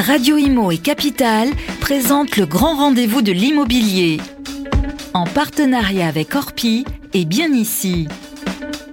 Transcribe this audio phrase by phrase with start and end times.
[0.00, 1.48] Radio Imo et Capital
[1.80, 4.18] présentent le grand rendez-vous de l'immobilier.
[5.12, 6.84] En partenariat avec Orpi
[7.14, 8.06] et Bien Ici.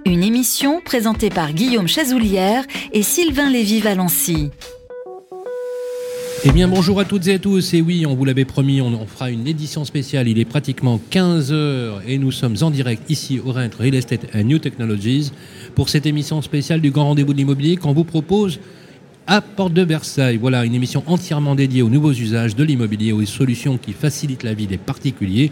[0.06, 4.50] Une émission présentée par Guillaume Chazoulière et Sylvain Lévy-Valency.
[6.44, 9.06] Eh bien bonjour à toutes et à tous, et oui, on vous l'avait promis, on,
[9.06, 13.52] fera une édition spéciale, il est pratiquement 15h et nous sommes en direct ici au
[13.52, 15.32] Rent Real Estate New Technologies
[15.76, 18.60] pour cette émission spéciale du Grand Rendez-vous de l'immobilier qu'on vous propose
[19.28, 20.38] à Porte de Versailles.
[20.38, 24.54] Voilà, une émission entièrement dédiée aux nouveaux usages de l'immobilier, aux solutions qui facilitent la
[24.54, 25.52] vie des particuliers.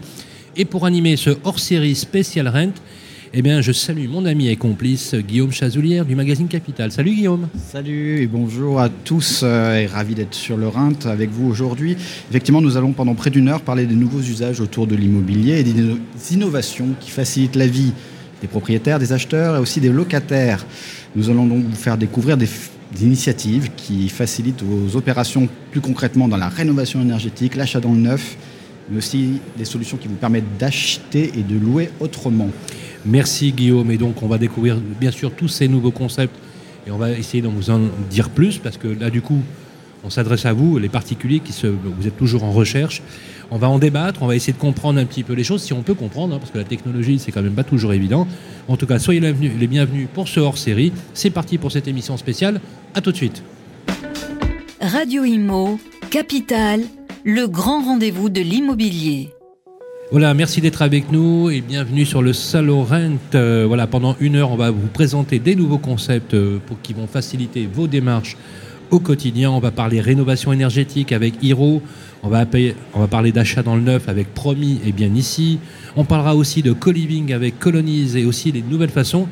[0.56, 2.72] Et pour animer ce hors-série spécial Rent,
[3.36, 6.92] eh bien, je salue mon ami et complice Guillaume Chazoulière du magazine Capital.
[6.92, 7.48] Salut Guillaume.
[7.58, 11.96] Salut et bonjour à tous euh, et ravi d'être sur le Rint avec vous aujourd'hui.
[12.30, 15.64] Effectivement, nous allons pendant près d'une heure parler des nouveaux usages autour de l'immobilier et
[15.64, 15.96] des
[16.30, 17.92] innovations qui facilitent la vie
[18.40, 20.64] des propriétaires, des acheteurs et aussi des locataires.
[21.16, 22.48] Nous allons donc vous faire découvrir des,
[23.02, 28.36] initiatives qui facilitent vos opérations plus concrètement dans la rénovation énergétique, l'achat dans le neuf,
[28.90, 32.50] mais aussi des solutions qui vous permettent d'acheter et de louer autrement.
[33.06, 33.90] Merci Guillaume.
[33.90, 36.36] Et donc on va découvrir bien sûr tous ces nouveaux concepts
[36.86, 39.40] et on va essayer d'en vous en dire plus parce que là du coup
[40.04, 43.02] on s'adresse à vous, les particuliers qui vous êtes toujours en recherche.
[43.50, 45.72] On va en débattre, on va essayer de comprendre un petit peu les choses, si
[45.72, 48.26] on peut comprendre, hein, parce que la technologie, c'est quand même pas toujours évident.
[48.68, 50.92] En tout cas, soyez les bienvenus pour ce hors-série.
[51.12, 52.60] C'est parti pour cette émission spéciale.
[52.94, 53.42] À tout de suite.
[54.80, 55.78] Radio Imo,
[56.10, 56.80] Capital,
[57.24, 59.30] le grand rendez-vous de l'immobilier.
[60.10, 63.16] Voilà, merci d'être avec nous et bienvenue sur le Salon Rent.
[63.34, 66.92] Euh, voilà, pendant une heure, on va vous présenter des nouveaux concepts euh, pour, qui
[66.92, 68.36] vont faciliter vos démarches
[68.94, 69.50] au quotidien.
[69.50, 71.82] On va parler rénovation énergétique avec Hiro.
[72.22, 72.46] On va,
[72.94, 75.58] on va parler d'achat dans le neuf avec Promis et bien ici.
[75.96, 79.26] On parlera aussi de co-living avec Colonize et aussi des nouvelles façons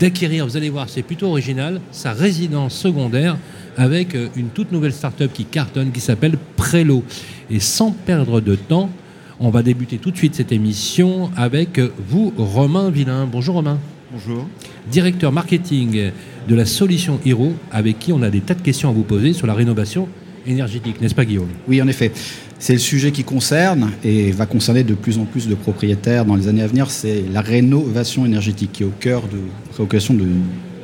[0.00, 3.36] d'acquérir, vous allez voir, c'est plutôt original, sa résidence secondaire
[3.76, 7.04] avec euh, une toute nouvelle start-up qui cartonne qui s'appelle Prelo.
[7.48, 8.90] Et sans perdre de temps,
[9.38, 13.28] on va débuter tout de suite cette émission avec vous, Romain Villain.
[13.30, 13.78] Bonjour Romain.
[14.10, 14.46] Bonjour.
[14.90, 16.10] Directeur marketing
[16.48, 19.32] de la solution Hero, avec qui on a des tas de questions à vous poser
[19.32, 20.08] sur la rénovation
[20.46, 21.48] énergétique, n'est-ce pas Guillaume?
[21.68, 22.12] Oui, en effet.
[22.58, 26.36] C'est le sujet qui concerne et va concerner de plus en plus de propriétaires dans
[26.36, 26.90] les années à venir.
[26.90, 29.38] C'est la rénovation énergétique qui est au cœur de
[29.70, 30.26] préoccupations de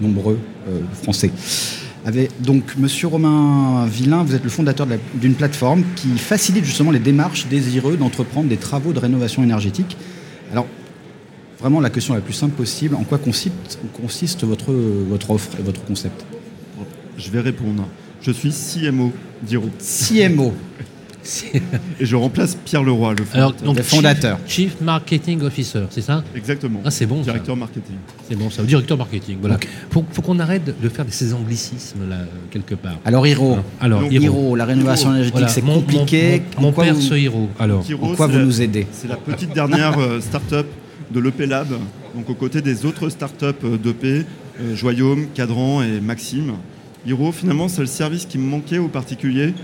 [0.01, 0.39] nombreux
[0.69, 1.31] euh, Français
[2.41, 7.47] donc, Monsieur Romain Villain, vous êtes le fondateur d'une plateforme qui facilite justement les démarches
[7.47, 9.97] désireux d'entreprendre des travaux de rénovation énergétique.
[10.53, 10.67] Alors,
[11.61, 15.63] vraiment, la question la plus simple possible, en quoi consiste, consiste votre, votre offre et
[15.63, 16.25] votre concept?
[17.17, 17.87] Je vais répondre.
[18.23, 19.13] Je suis CMO
[19.43, 19.69] d'Iro.
[19.79, 20.55] CMO
[22.01, 23.53] Et je remplace Pierre Leroy, le fondateur.
[23.63, 24.39] donc, fondateur.
[24.47, 26.25] Chief, Marketing Officer, c'est ça?
[26.35, 26.81] Exactement.
[26.85, 27.21] Ah, c'est bon.
[27.21, 27.97] Directeur marketing.
[28.29, 28.63] C'est bon, ça.
[28.63, 29.39] Directeur marketing.
[29.41, 29.59] Voilà.
[29.91, 32.19] Faut, faut qu'on arrête de faire ces anglicismes là
[32.51, 32.99] quelque part.
[33.05, 33.55] Alors Hiro.
[33.55, 34.57] Hein Alors Hiro.
[34.57, 36.43] la rénovation énergétique, c'est compliqué.
[36.59, 37.49] Mon, père ce Hiro.
[37.59, 38.87] Alors, en quoi vous nous aidez?
[38.93, 40.67] C'est la petite dernière euh, start-up
[41.11, 41.69] de l'EP Lab,
[42.15, 44.27] donc aux côtés des autres start-up euh, d'EP,
[44.61, 46.55] euh, Joyaume, Cadran et Maxime.
[47.07, 49.55] Hiro, finalement, c'est le service qui manquait aux particuliers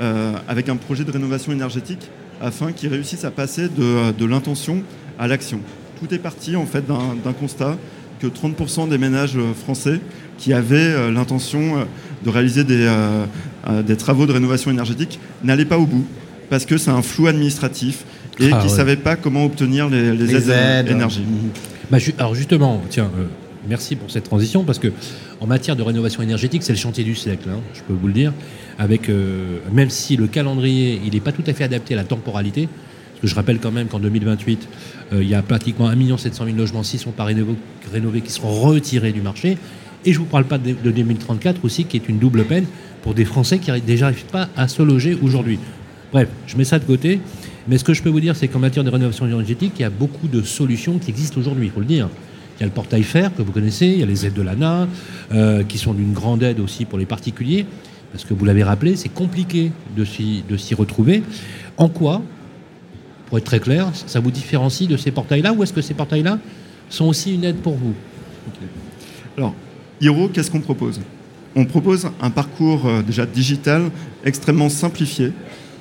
[0.00, 2.10] euh, avec un projet de rénovation énergétique
[2.42, 4.82] afin qu'ils réussissent à passer de, l'intention
[5.18, 5.60] à l'action.
[5.98, 7.78] Tout est parti en fait d'un constat
[8.20, 10.00] que 30% des ménages français
[10.36, 11.84] qui avaient euh, l'intention euh,
[12.24, 16.04] de réaliser des, travaux de rénovation énergétique n'allaient pas au bout
[16.50, 18.04] parce que c'est un flou administratif
[18.38, 21.24] et ah, qui ne savaient pas comment obtenir les, aides, énergie.
[21.90, 23.10] Bah, alors justement, tiens,
[23.68, 24.92] merci pour cette transition parce que
[25.40, 28.12] en matière de rénovation énergétique, c'est le chantier du siècle, hein, je peux vous le
[28.12, 28.32] dire
[28.78, 32.04] avec, euh, même si le calendrier il n'est pas tout à fait adapté à la
[32.04, 34.68] temporalité, parce que je rappelle quand même qu'en 2028,
[35.12, 38.32] euh, il y a pratiquement 1 700 000 logements, s'ils ne sont pas rénovés, qui
[38.32, 39.56] seront retirés du marché.
[40.04, 42.66] Et je ne vous parle pas de, 2034 aussi, qui est une double peine
[43.02, 45.58] pour des Français qui déjà n'arrivent pas à se loger aujourd'hui.
[46.12, 47.20] Bref, je mets ça de côté.
[47.68, 49.84] Mais ce que je peux vous dire, c'est qu'en matière de rénovation énergétique, il y
[49.84, 52.08] a beaucoup de solutions qui existent aujourd'hui, il faut le dire.
[52.58, 54.42] Il y a le portail fer que vous connaissez, il y a les aides de
[54.42, 54.88] l'ANA,
[55.32, 57.66] euh, qui sont d'une grande aide aussi pour les particuliers
[58.16, 61.22] parce que vous l'avez rappelé, c'est compliqué de s'y retrouver.
[61.76, 62.22] En quoi,
[63.26, 66.38] pour être très clair, ça vous différencie de ces portails-là ou est-ce que ces portails-là
[66.88, 67.92] sont aussi une aide pour vous?
[69.36, 69.54] Alors,
[70.00, 71.00] Hiro, qu'est-ce qu'on propose?
[71.54, 73.90] On propose un parcours euh, déjà digital
[74.24, 75.32] extrêmement simplifié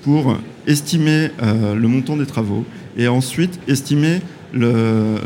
[0.02, 2.66] pour estimer euh, le montant des travaux
[2.98, 4.22] et ensuite estimer
[4.54, 5.20] le,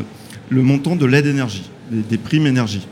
[0.51, 2.87] montant de l'aide énergie, des primes énergie.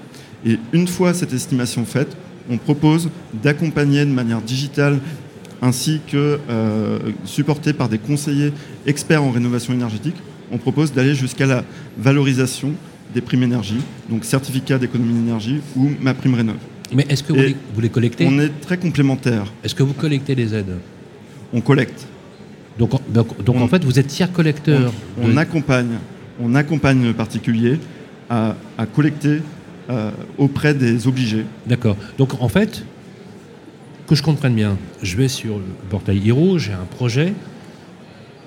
[0.45, 2.15] Et une fois cette estimation faite,
[2.49, 3.09] on propose
[3.43, 4.99] d'accompagner de manière digitale
[5.61, 8.53] ainsi que euh, supporté par des conseillers
[8.85, 10.15] experts en rénovation énergétique,
[10.51, 11.63] on propose d'aller jusqu'à la
[11.97, 12.73] valorisation
[13.13, 13.79] des primes énergie,
[14.09, 16.57] donc certificat d'économie d'énergie ou ma prime rénov.
[16.93, 18.25] Mais est-ce que vous les, vous les collectez?
[18.27, 19.51] On est très complémentaires.
[19.63, 20.77] Est-ce que vous collectez les aides?
[21.53, 22.07] On collecte.
[22.79, 24.91] Donc, en- donc, donc On- en fait, vous êtes tiers collecteur.
[25.21, 25.93] On, de- on accompagne,
[26.39, 27.79] on accompagne le particulier
[28.29, 29.41] à, à collecter
[29.89, 31.45] euh, auprès des obligés.
[31.65, 31.95] D'accord.
[32.17, 32.83] Donc en fait,
[34.07, 37.33] que je comprenne bien, je vais sur le portail Hero, j'ai un projet.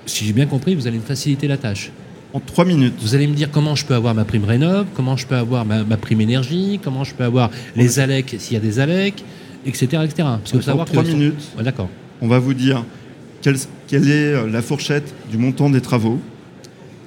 [0.05, 1.91] Si j'ai bien compris, vous allez me faciliter la tâche.
[2.33, 5.17] En trois minutes, Vous allez me dire comment je peux avoir ma prime rénov, comment
[5.17, 8.57] je peux avoir ma, ma prime énergie, comment je peux avoir les ALEC s'il y
[8.57, 9.23] a des ALEC,
[9.65, 9.85] etc.
[10.05, 10.13] etc.
[10.17, 11.89] Parce que en savoir trois minutes, Ouais, D'accord.
[12.21, 12.85] on va vous dire
[13.41, 13.57] quelle,
[13.87, 16.19] quelle est euh, la fourchette du montant des travaux,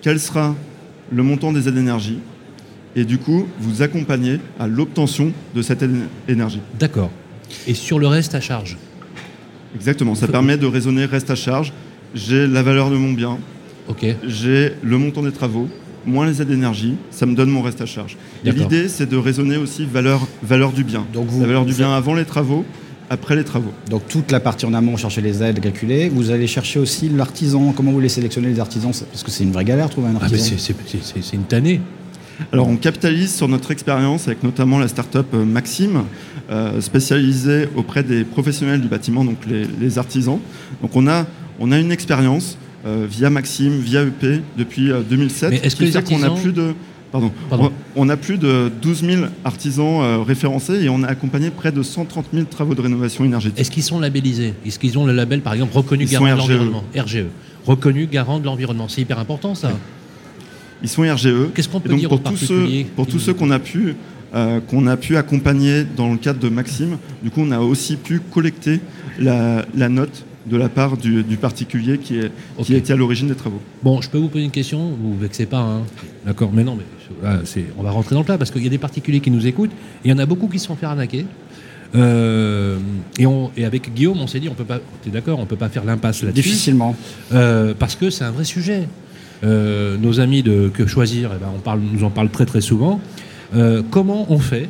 [0.02, 0.54] quel sera
[1.12, 2.19] le montant des aides d'énergie,
[2.96, 5.96] et du coup, vous accompagner à l'obtention de cette aide
[6.28, 6.60] énergie.
[6.78, 7.10] D'accord.
[7.66, 8.76] Et sur le reste à charge?
[9.75, 11.72] Exactement, ça permet de raisonner reste à charge.
[12.14, 13.38] J'ai la valeur de mon bien,
[13.88, 14.06] Ok.
[14.26, 15.69] j'ai le montant des travaux,
[16.06, 18.16] moins les aides d'énergie, ça me donne mon reste à charge.
[18.44, 21.04] Et l'idée, c'est de raisonner aussi valeur, valeur du bien.
[21.12, 22.64] Donc vous- la valeur du bien avant les travaux,
[23.11, 23.73] après les travaux.
[23.91, 26.09] Donc toute la partie en amont, vous cherchez les aides calculées.
[26.09, 27.73] Vous allez chercher aussi l'artisan.
[27.77, 28.93] Comment vous les sélectionnez les artisans?
[29.11, 30.56] Parce que c'est une vraie galère trouver un Ah, mais artisan.
[30.56, 31.81] c'est- c'est c'est- c'est- c'est une tannée.
[32.53, 36.03] Alors on capitalise sur notre expérience avec notamment la start-up euh, Maxime,
[36.51, 40.39] euh, spécialisée auprès des professionnels du bâtiment, donc les, les artisans.
[40.83, 41.27] Donc on a,
[41.61, 45.51] on a une expérience euh, via Maxime, via EP depuis euh, 2007.
[45.51, 46.75] Mais est-ce qui que les fait qu'on a artisans- plus de
[47.14, 47.31] Pardon.
[47.49, 47.70] Pardon.
[47.94, 51.70] On on a plus de 12 000 artisans euh, référencés et on a accompagné près
[51.70, 53.61] de 130 000 travaux de rénovation énergétique.
[53.61, 54.52] Est-ce qu'ils sont labellisés?
[54.66, 56.38] Est-ce qu'ils ont le label, par exemple, reconnu Ils garant de RGE.
[56.40, 56.84] l'environnement?
[56.96, 57.25] RGE.
[57.66, 58.88] Reconnu garant de l'environnement.
[58.88, 59.70] C'est hyper important, ça.
[60.82, 61.52] Ils sont RGE.
[61.55, 63.94] Qu'est-ce qu'on peut donc dire pour aux tous ceux, pour tous qu'on a pu
[64.34, 67.94] euh, qu'on a pu accompagner dans le cadre de Maxime, du coup on a aussi
[67.94, 68.81] pu collecter
[69.20, 72.31] la, la note de la part du, du particulier qui, est,
[72.62, 73.61] qui a été à l'origine des travaux.
[73.82, 75.82] Bon, je peux vous poser une question, vous vous vexez pas, hein
[76.26, 76.85] D'accord, mais non, mais
[77.23, 77.41] là,
[77.79, 79.73] on va rentrer dans le plat parce qu'il y a des particuliers qui nous écoutent
[79.73, 81.26] et il y en a beaucoup qui se font faire arnaquer.
[81.94, 82.79] Euh,
[83.19, 85.56] et, on, et avec Guillaume, on s'est dit, on peut pas, t'es d'accord, on peut
[85.56, 86.43] pas faire l'impasse là-dessus.
[86.43, 86.96] Difficilement.
[87.32, 88.88] Euh, parce que c'est un vrai sujet.
[89.44, 92.61] Euh, nos amis de Que Choisir, eh ben, on parle, nous en parlent très très
[92.61, 93.00] souvent.
[93.55, 94.69] Euh, comment on fait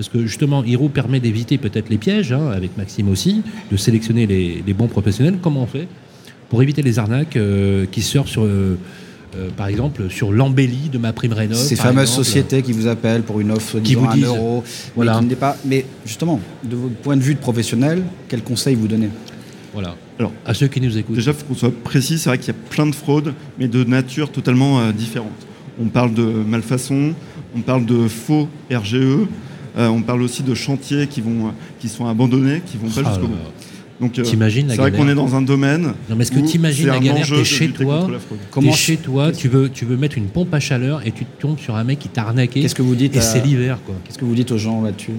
[0.00, 4.26] Parce que justement, Hiro permet d'éviter peut-être les pièges, hein, avec Maxime aussi, de sélectionner
[4.26, 5.34] les, les bons professionnels.
[5.42, 5.88] Comment on fait
[6.48, 8.78] pour éviter les arnaques euh, qui surfent sur, euh,
[9.36, 12.24] euh, par exemple, sur l'embellie de ma prime rénov Ces fameuses exemple.
[12.24, 14.64] sociétés qui vous appellent pour une offre Qui vous un disent, euro,
[14.96, 15.16] voilà.
[15.16, 15.58] mais qui n'est pas.
[15.66, 19.10] Mais justement, de votre point de vue de professionnel, quel conseil vous donnez?
[19.74, 19.96] Voilà.
[20.18, 21.16] Alors, À ceux qui nous écoutent.
[21.16, 23.68] Déjà, il faut qu'on soit précis, c'est vrai qu'il y a plein de fraudes, mais
[23.68, 25.46] de nature totalement euh, différente.
[25.78, 27.12] On parle de malfaçon,
[27.54, 29.26] on parle de faux RGE,
[29.76, 33.10] on parle aussi de chantiers qui, vont, euh, qui sont abandonnés, qui vont pas Ah
[33.10, 33.34] jusqu'au bout.
[34.00, 35.92] Donc, euh, c'est vrai qu'on est dans un domaine.
[36.08, 37.20] Non, mais est-ce que t'imagines c'est la un galère?
[37.20, 38.08] enjeu T'es chez toi,
[38.72, 41.76] chez toi, tu veux, tu veux mettre une pompe à chaleur et tu tombes sur
[41.76, 42.62] un mec qui t'a arnaqué.
[42.62, 43.94] Qu'est-ce que vous dites Et à- c'est l'hiver, quoi.
[44.04, 45.12] Qu'est-ce que vous dites aux gens là-dessus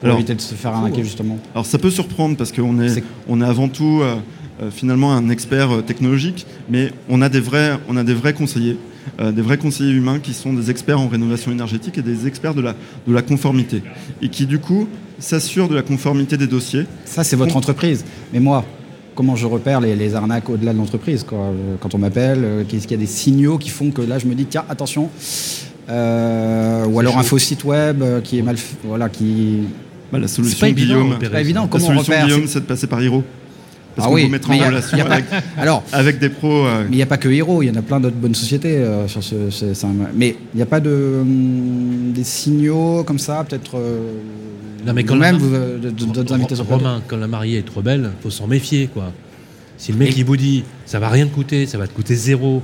[0.00, 1.38] Pour Alors, éviter de se faire arnaquer justement.
[1.54, 4.16] Alors ça peut surprendre parce qu'on est, on est avant tout euh,
[4.60, 8.34] euh, finalement un expert euh, technologique, mais on a des vrais, on a des vrais
[8.34, 8.76] conseillers,
[9.20, 12.54] euh, des vrais conseillers humains qui sont des experts en rénovation énergétique et des experts
[12.54, 12.74] de la,
[13.06, 13.82] de la conformité
[14.22, 14.88] et qui du coup
[15.18, 16.84] s'assurent de la conformité des dossiers.
[17.04, 18.04] Ça, c'est votre On- entreprise.
[18.32, 18.64] Mais moi,
[19.14, 22.82] comment je repère les, les arnaques au-delà de l'entreprise Euh, Quand on m'appelle, euh, qu'est-ce
[22.86, 25.08] qu'il y a des signaux qui font que là, je me dis, tiens, attention.
[25.88, 27.18] Euh, ou alors chaud.
[27.20, 29.60] un faux site web qui est mal, voilà, qui.
[30.12, 31.62] Bah, la solution pas évident, Guillaume, repérer C'est pas évident.
[31.62, 33.22] la Comment on solution repère Guillaume, c'est- c'est de passer par Hiro.
[33.96, 35.24] Parce Ah qu'on oui, vous mettra mais en relation avec,
[35.56, 36.66] Alors, avec des pros.
[36.66, 38.34] euh, Mais il n'y a pas que Hero, il y en a plein d'autres bonnes
[38.34, 39.34] sociétés euh, sur ce.
[40.14, 43.76] Mais il n'y a pas de hum, des signaux comme ça, peut-être.
[43.78, 44.12] euh,
[44.86, 46.66] Non, mais quand de- d'autres invités sur.
[46.66, 49.12] Romain, quand la mariée est trop belle, faut s'en méfier, quoi.
[49.78, 51.92] Si le mec Et- il vous dit ça va rien te coûter, ça va te
[51.94, 52.62] coûter zéro,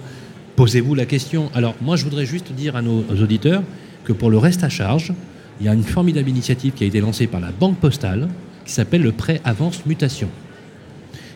[0.56, 1.50] posez-vous la question.
[1.54, 3.62] Alors moi je voudrais juste dire à nos aux auditeurs
[4.04, 5.12] que pour le reste à charge,
[5.60, 8.28] il y a une formidable initiative qui a été lancée par la Banque Postale
[8.64, 10.28] qui s'appelle le prêt avance mutation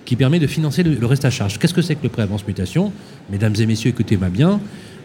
[0.07, 1.59] qui permet de financer le, reste à charge.
[1.59, 2.93] Qu'est-ce que c'est que le prêt avance mutation
[3.31, 4.61] Mesdames et messieurs, écoutez-moi bien.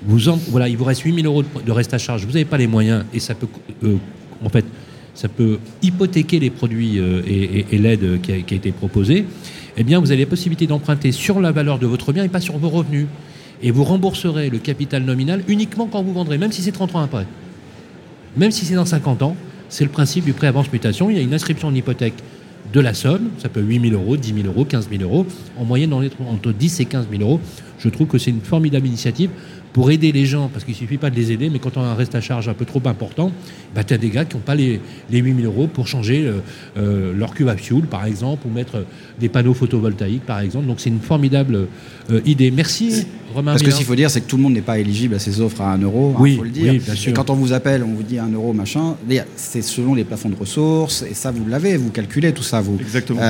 [0.06, 2.26] Vous voilà, il vous reste 8 000 euros de, reste à charge.
[2.26, 3.48] Vous n'avez pas les moyens et ça peut,
[3.84, 3.98] euh,
[4.46, 4.64] en fait,
[5.14, 9.26] ça peut hypothéquer les produits euh, et, l'aide qui a, qui a été proposée.
[9.76, 12.40] Eh bien, vous avez la possibilité d'emprunter sur la valeur de votre bien et pas
[12.40, 13.08] sur vos revenus.
[13.64, 17.02] Et vous rembourserez le capital nominal uniquement quand vous vendrez, même si c'est 30 ans
[17.02, 17.26] après.
[18.38, 19.36] Même si c'est dans 50 ans,
[19.70, 21.10] c'est le principe du prêt avance mutation.
[21.10, 22.16] Il y a une inscription en hypothèque
[22.72, 25.26] de la somme, ça peut 8 000 euros, 10 000 euros, 15 000 euros,
[25.58, 27.40] en moyenne on est entre 10 et 15 000 euros.
[27.84, 29.30] Je trouve que c'est une formidable initiative
[29.74, 31.86] pour aider les gens, parce qu'il suffit pas de les aider, mais quand on a
[31.86, 33.32] un reste à charge un peu trop important,
[33.74, 36.40] bah, tu as des gars qui n'ont pas les, les 8000 euros pour changer euh,
[36.78, 38.86] euh, leur cuve à fuel, par exemple, ou mettre
[39.20, 40.68] des panneaux photovoltaïques, par exemple.
[40.68, 41.68] Donc c'est une formidable
[42.12, 42.52] euh, idée.
[42.52, 43.52] Merci, Romain.
[43.54, 43.76] Parce que Milin.
[43.76, 45.62] ce qu'il faut dire, c'est que tout le monde n'est pas éligible à ces offres
[45.62, 46.74] à 1 euro, il Oui, faut le dire.
[46.74, 47.12] oui, bien sûr.
[47.12, 48.96] Et quand on vous appelle, on vous dit 1 euro, machin,
[49.38, 52.78] c'est selon les plafonds de ressources, et ça, vous l'avez, vous calculez tout ça, vous.
[52.80, 53.22] Exactement.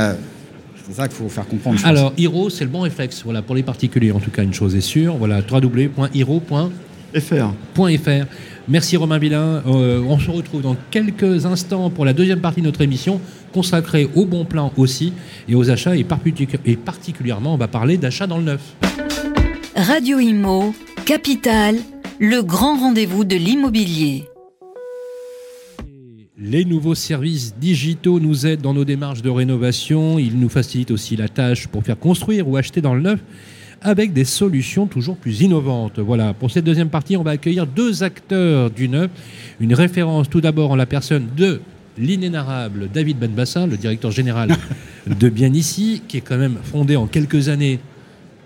[0.91, 1.77] C'est ça qu'il faut faire comprendre.
[1.77, 1.89] je pense.
[1.89, 3.21] Alors, Hiro, c'est le bon réflexe.
[3.23, 5.15] Voilà, pour les particuliers, en tout cas, une chose est sûre.
[5.15, 6.69] Voilà, www.hiro.fr.
[7.13, 8.25] FR.
[8.67, 9.63] Merci Romain Villain.
[9.67, 13.21] Euh, on se retrouve dans quelques instants pour la deuxième partie de notre émission,
[13.53, 15.13] consacrée au bon plan aussi
[15.47, 15.95] et aux achats.
[15.95, 16.05] Et,
[16.65, 18.61] et particulièrement, on va parler d'achats dans le neuf.
[19.75, 21.75] Radio Imo, Capital,
[22.19, 24.25] le grand rendez-vous de l'immobilier.
[26.43, 30.17] Les nouveaux services digitaux nous aident dans nos démarches de rénovation.
[30.17, 33.19] Ils nous facilitent aussi la tâche pour faire construire ou acheter dans le neuf
[33.79, 35.99] avec des solutions toujours plus innovantes.
[35.99, 39.11] Voilà, pour cette deuxième partie, on va accueillir deux acteurs du neuf.
[39.59, 41.61] Une référence tout d'abord en la personne de
[41.99, 44.55] l'inénarrable David Benbassa, le directeur général
[45.07, 47.79] de Bien Ici, qui est quand même fondé en quelques années,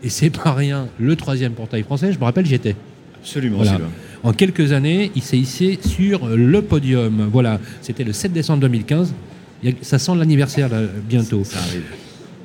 [0.04, 2.12] et c'est pas rien, le troisième portail français.
[2.12, 2.76] Je me rappelle, j'y étais.
[3.22, 3.80] Absolument, Voilà.
[4.26, 7.30] En quelques années, il s'est hissé sur le podium.
[7.32, 9.14] Voilà, c'était le 7 décembre 2015.
[9.62, 10.70] Il y a- Ça sent l'anniversaire
[11.08, 11.44] bientôt.
[11.44, 11.84] Ça arrive.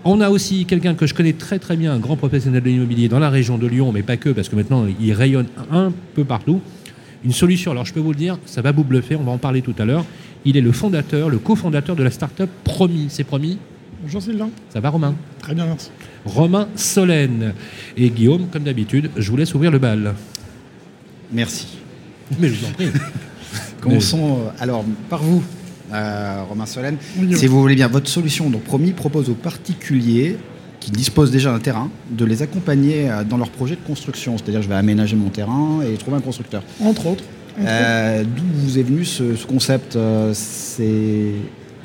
[0.05, 3.09] On a aussi quelqu'un que je connais très très bien, un grand professionnel de l'immobilier
[3.09, 6.25] dans la région de Lyon, mais pas que, parce que maintenant il rayonne un peu
[6.25, 6.61] partout.
[7.25, 9.39] Une solution, alors je peux vous le dire, ça va vous bluffer, on va en
[9.39, 10.05] parler tout à l'heure.
[10.45, 13.07] Il est le fondateur, le cofondateur de la start-up Promis.
[13.09, 13.57] C'est promis?
[14.03, 14.51] Bonjour Sylvain.
[14.71, 15.15] Ça va Romain?
[15.41, 15.91] Très bien, merci.
[16.27, 17.53] Romain Solène.
[17.97, 20.15] Et Guillaume, comme d'habitude, je vous laisse ouvrir le bal.
[21.33, 21.67] Merci.
[22.39, 22.89] Mais je vous en prie.
[23.81, 25.43] Commençons euh, alors par vous,
[25.93, 26.97] euh, Romain Solène.
[27.19, 30.37] Oui, Si vous voulez bien, votre solution, donc promis, propose aux particuliers
[30.81, 34.37] qui disposent déjà d'un terrain de les accompagner euh, dans leur projet de construction.
[34.39, 36.63] C'est-à-dire, je vais aménager mon terrain et trouver un constructeur.
[36.83, 37.25] Entre autres.
[37.61, 41.33] Euh, D'où vous est venu ce, ce concept euh, C'est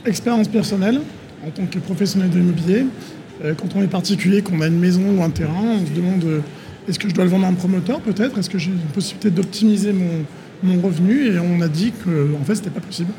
[0.05, 1.01] expérience personnelle
[1.45, 2.85] en tant que professionnel de l'immobilier.
[3.43, 6.23] Euh, quand on est particulier, qu'on a une maison ou un terrain, on se demande
[6.87, 8.37] est-ce que je dois le vendre à un promoteur peut-être?
[8.37, 10.23] Est-ce que j'ai une possibilité d'optimiser mon,
[10.63, 11.27] mon revenu?
[11.33, 13.11] Et on a dit que en fait, c'était pas possible.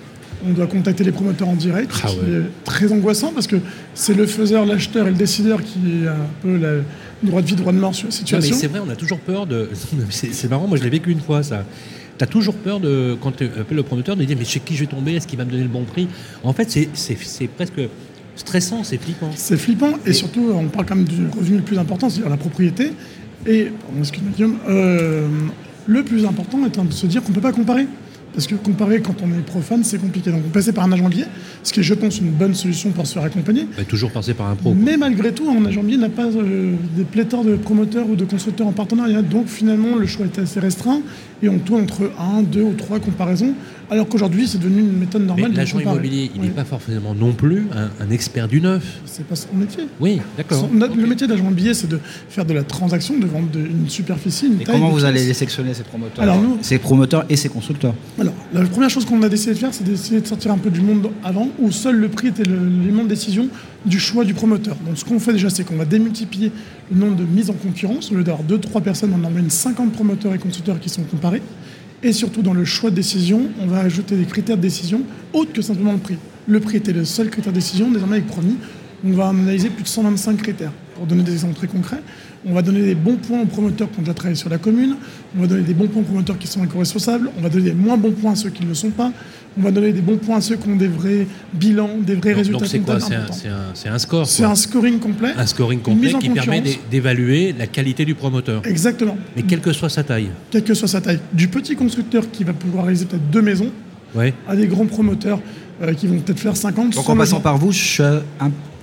[0.47, 2.39] On doit contacter les promoteurs en direct, Ah ouais.
[2.39, 3.57] est très angoissant parce que
[3.95, 6.75] c'est le faiseur, l'acheteur et le décideur qui a un peu la
[7.23, 8.55] droit de vie, droit de mort sur la situation.
[8.55, 9.71] c'est vrai, on a toujours peur de.
[10.11, 11.65] C'est marrant, moi je l'ai vécu une fois ça.
[12.19, 14.75] Tu as toujours peur de, quand tu appelles le promoteur, de dire mais chez qui
[14.75, 15.15] je vais tomber?
[15.15, 16.07] Est-ce qu'il va me donner le bon prix?
[16.45, 17.81] En fait, c'est presque
[18.37, 19.31] stressant, c'est flippant.
[19.35, 22.37] C'est flippant et surtout on parle quand même du revenu le plus important, c'est-à-dire la
[22.37, 22.93] propriété.
[23.47, 25.28] Et, pardon, excuse-moi Guillaume, euh,
[25.87, 27.87] le plus important étant de se dire qu'on ne peut pas comparer.
[28.37, 30.31] Parce que comparer quand on est profane, c'est compliqué.
[30.31, 31.25] Donc on passait par un agent immobilier,
[31.62, 33.66] ce qui est je pense une bonne solution pour se faire accompagner.
[33.75, 34.73] Bah, toujours passer par un pro.
[34.73, 34.78] quoi.
[34.78, 38.26] Mais malgré tout, un agent immobilier n'a pas euh, des pléthores de promoteurs ou de
[38.26, 39.23] constructeurs en partenariat.
[39.23, 41.00] Donc finalement, le choix est assez restreint
[41.43, 43.55] et on tourne entre un, deux ou trois comparaisons.
[43.88, 46.52] Alors qu'aujourd'hui, c'est devenu une méthode normale de l'agent immobilier, il n'est Oui.
[46.52, 48.99] pas forcément non plus un, un expert du neuf.
[49.05, 49.85] C'est pas son métier.
[50.00, 50.69] Oui, d'accord.
[50.73, 54.47] Le métier d'agent immobilier, c'est de faire de la transaction, de vendre de- une superficie,
[54.47, 54.75] une Et taille.
[54.75, 58.35] comment vous allez les sélectionner, ces promoteurs Alors, nous- Ces promoteurs et ces constructeurs Alors,
[58.52, 60.81] la première chose qu'on a décidé de faire, c'est d'essayer de sortir un peu du
[60.81, 63.47] monde avant, où seul le prix était l'élément de décision
[63.85, 64.76] du choix du promoteur.
[64.85, 66.50] Donc, ce qu'on fait déjà, c'est qu'on va démultiplier
[66.93, 68.11] le nombre de mises en concurrence.
[68.11, 71.02] Au lieu d'avoir 2-3 personnes, on emmène 50 promoteurs et constructeurs qui sont
[72.02, 75.02] Et surtout, dans le choix de décision, on va ajouter des critères de décision
[75.33, 76.16] autres que simplement le prix.
[76.47, 77.90] Le prix était le seul critère de décision.
[77.90, 78.56] Désormais, avec Promis,
[79.04, 80.73] on va analyser plus de 125 critères.
[80.97, 82.00] Pour donner des exemples très concrets,
[82.47, 84.97] on va donner des bons points aux promoteurs qui ont déjà travaillé sur la commune.
[85.37, 87.31] On va donner des bons points aux promoteurs qui sont éco-responsables.
[87.38, 89.12] On va donner des moins bons points à ceux qui ne le sont pas.
[89.59, 92.31] On va donner des bons points à ceux qui ont des vrais bilans, des vrais
[92.31, 93.37] Donc- résultats Donc c'est quoi comptables C'est un, importants.
[93.43, 94.26] c'est un- c'est un score.
[94.26, 94.53] C'est quoi.
[94.53, 95.33] un scoring complet.
[95.37, 96.79] Un scoring complet qui permet concurrence.
[96.91, 98.62] d'évaluer la qualité du promoteur.
[98.67, 99.19] Exactement.
[99.37, 100.29] Mais quelle que soit sa taille.
[100.50, 101.21] Quelle que soit sa taille.
[101.35, 103.71] Du petit constructeur qui va pouvoir réaliser peut-être deux maisons
[104.15, 104.33] Ouais.
[104.49, 105.41] à des grands promoteurs
[105.83, 108.23] euh, qui vont peut-être faire 50, Donc 100 en passant par vous, je suis un-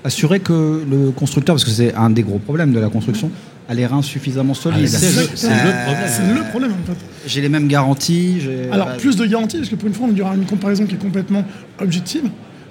[0.03, 3.31] assuré que le constructeur, parce que c'est un des gros problèmes de la construction,
[3.69, 4.89] a les reins suffisamment solides.
[4.93, 5.55] Ah, c'est le- c'est le
[5.85, 6.07] problème.
[6.07, 6.97] C'est le problème en fait.
[7.27, 8.41] J'ai les mêmes garanties.
[8.41, 10.85] j'ai- Alors, bah, plus de garanties, parce que pour une fois, on aura une comparaison
[10.85, 11.45] qui est complètement
[11.79, 12.23] objective.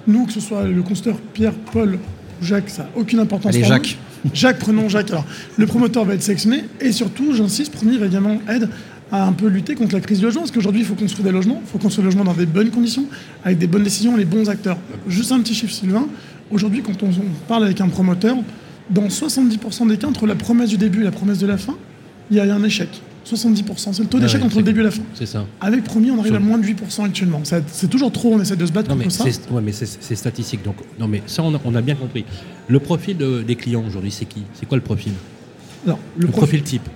[0.05, 1.95] Nous, que ce soit le constructeur Pierre, Paul
[2.41, 3.49] ou Jacques, ça n'a aucune importance.
[3.53, 3.97] Allez, pour Jacques.
[4.25, 4.31] nous.
[4.33, 5.09] Jacques, prenons Jacques.
[5.11, 5.25] Alors,
[5.57, 8.69] le promoteur va être sélectionné et surtout, j'insiste, Premier va également aide
[9.11, 11.31] à un peu lutter contre la crise du logement, parce qu'aujourd'hui, il faut construire des
[11.31, 13.05] logements, il faut construire des logements dans des bonnes conditions,
[13.43, 14.77] avec des bonnes décisions, les bons acteurs.
[15.07, 16.07] Juste un petit chiffre, Sylvain.
[16.51, 18.35] Aujourd'hui, quand on, on parle avec un promoteur,
[18.89, 21.75] dans 70% des cas, entre la promesse du début et la promesse de la fin,
[22.31, 22.89] il y a un échec.
[23.25, 25.01] 70%, c'est le taux Ah d'échec ouais, entre le début et la fin.
[25.13, 25.45] C'est ça.
[25.61, 27.41] Avec Promis, on arrive à moins de 8% actuellement.
[27.43, 29.23] C'est toujours trop, on essaie de se battre Non mais contre ça.
[29.23, 30.61] ouais, mais c'est c'est statistique.
[30.63, 32.25] Donc non mais ça on a, on a bien compris.
[32.67, 34.43] Le profil de- des clients aujourd'hui c'est qui?
[34.53, 35.13] C'est quoi le profil?
[35.85, 36.89] Alors, Le, le, profil profil, type.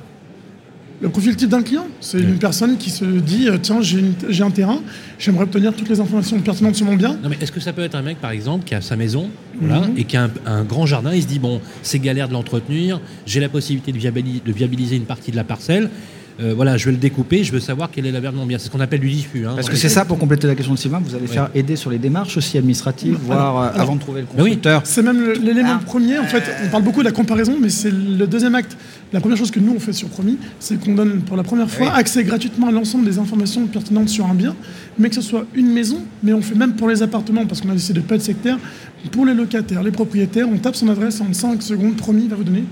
[0.99, 4.49] Le profil type d'un client, c'est une personne qui se dit euh, tiens, j'ai un
[4.49, 4.79] terrain,
[5.19, 7.17] j'aimerais obtenir toutes les informations pertinentes sur mon bien.
[7.21, 9.29] Non mais est-ce que ça peut être un mec par exemple qui a sa maison
[9.61, 9.93] voilà, Mhm.
[9.97, 12.99] et qui a un, un grand jardin, il se dit bon c'est galère de l'entretenir,
[13.27, 15.91] j'ai la possibilité de viabiliser une partie de la parcelle,
[16.39, 18.65] Euh, voilà je vais le découper, je veux savoir quelle est la mon bien, c'est
[18.65, 19.47] ce qu'on appelle du diffus.
[19.47, 19.53] hein.
[19.55, 21.89] Parce que c'est ça, pour compléter la question de Sylvain, vous allez faire aider sur
[21.89, 24.43] les démarches aussi administratives, voire euh, alors- avant de trouver le Bah oui.
[24.51, 24.81] constructeur.
[24.83, 25.83] C'est même le- l'élément Ah.
[25.83, 26.19] premier.
[26.19, 28.77] En fait, on parle beaucoup de la comparaison, mais c'est le deuxième acte.
[29.13, 31.69] La première chose que nous on fait sur Promis, c'est qu'on donne pour la première
[31.69, 31.93] fois Oui.
[31.95, 34.55] accès gratuitement à l'ensemble des informations pertinentes sur un bien,
[34.99, 37.69] mais que ce soit une maison, mais on fait même pour les appartements parce qu'on
[37.69, 38.57] a décidé de pas être sectaire.
[39.11, 41.95] Pour les locataires, les propriétaires, on tape son adresse en 5 secondes.
[41.95, 42.63] Promis va vous donner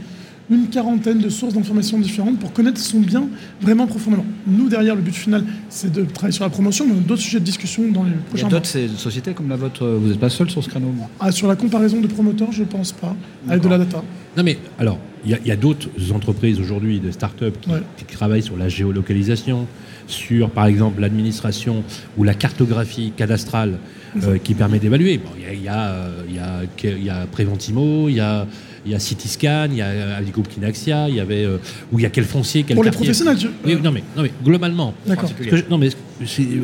[0.50, 3.28] une quarantaine de sources d'informations différentes pour connaître son bien
[3.62, 4.26] vraiment profondément.
[4.46, 7.22] Nous, derrière, le but final, c'est de travailler sur la promotion, mais on a d'autres
[7.22, 8.60] sujets de discussion dans les Il y prochains a mois.
[8.60, 11.56] d'autres sociétés comme la vôtre, vous n'êtes pas seul sur ce créneau Ah, sur la
[11.56, 13.16] comparaison de promoteurs, je pense pas,
[13.48, 14.04] avec de la data.
[14.38, 17.82] Non mais alors, il y a- d'autres entreprises aujourd'hui, de start-up qui, Ouais.
[17.98, 19.66] qui travaillent sur la géolocalisation,
[20.08, 21.84] sur par exemple l'administration
[22.18, 23.80] ou la cartographie cadastrale
[24.24, 25.18] euh, qui permet d'évaluer.
[25.18, 25.98] Bon, Il y a, il y, a,
[26.36, 28.46] y, a, que- il y a Preventimo, il y a,
[28.86, 31.58] il y a Cityscan, il y a euh, Avigroup Kinaxia, il y avait euh,
[31.92, 34.24] où il y a quel foncier, quel Pour les professionnels, tu- Oui, non mais, non
[34.24, 34.94] mais globalement.
[35.06, 35.30] D'accord.
[35.42, 35.90] Je- non mais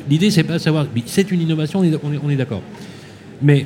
[0.10, 0.88] l'idée c'est pas de savoir.
[1.06, 2.62] C'est une innovation, on est, on est- on est d'accord.
[3.42, 3.66] Mais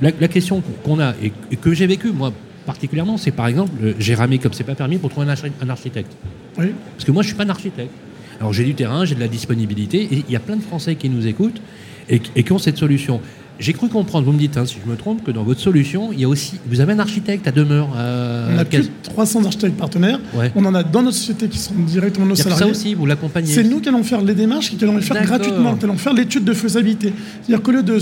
[0.00, 2.32] la, la question qu'on a et, et que j'ai vécu moi
[2.66, 5.52] particulièrement, c'est par exemple, euh, j'ai ramé comme c'est pas permis pour trouver un, archi-
[5.60, 6.12] un architecte.
[6.58, 6.66] Oui.
[6.94, 7.90] Parce que moi, je suis pas un architecte.
[8.38, 10.94] Alors j'ai du terrain, j'ai de la disponibilité, et il y a plein de Français
[10.94, 11.60] qui nous écoutent
[12.08, 13.20] et, et qui ont cette solution.
[13.60, 16.12] J'ai cru comprendre, vous me dites hein, si je me trompe, que dans votre solution,
[16.12, 17.90] il y a aussi, vous avez un architecte à demeure.
[17.94, 20.18] euh, On a plus de 300 architectes partenaires.
[20.34, 20.50] Ouais.
[20.56, 22.56] On en a dans notre société qui sont directement nos Il y a que ça
[22.56, 22.72] salariés.
[22.74, 23.52] aussi, vous l'accompagnez.
[23.52, 25.98] C'est nous qui allons faire les démarches et qui allons les faire gratuitement, qui allons
[25.98, 27.12] faire l'étude de faisabilité.
[27.42, 27.98] C'est-à-dire qu'au lieu de.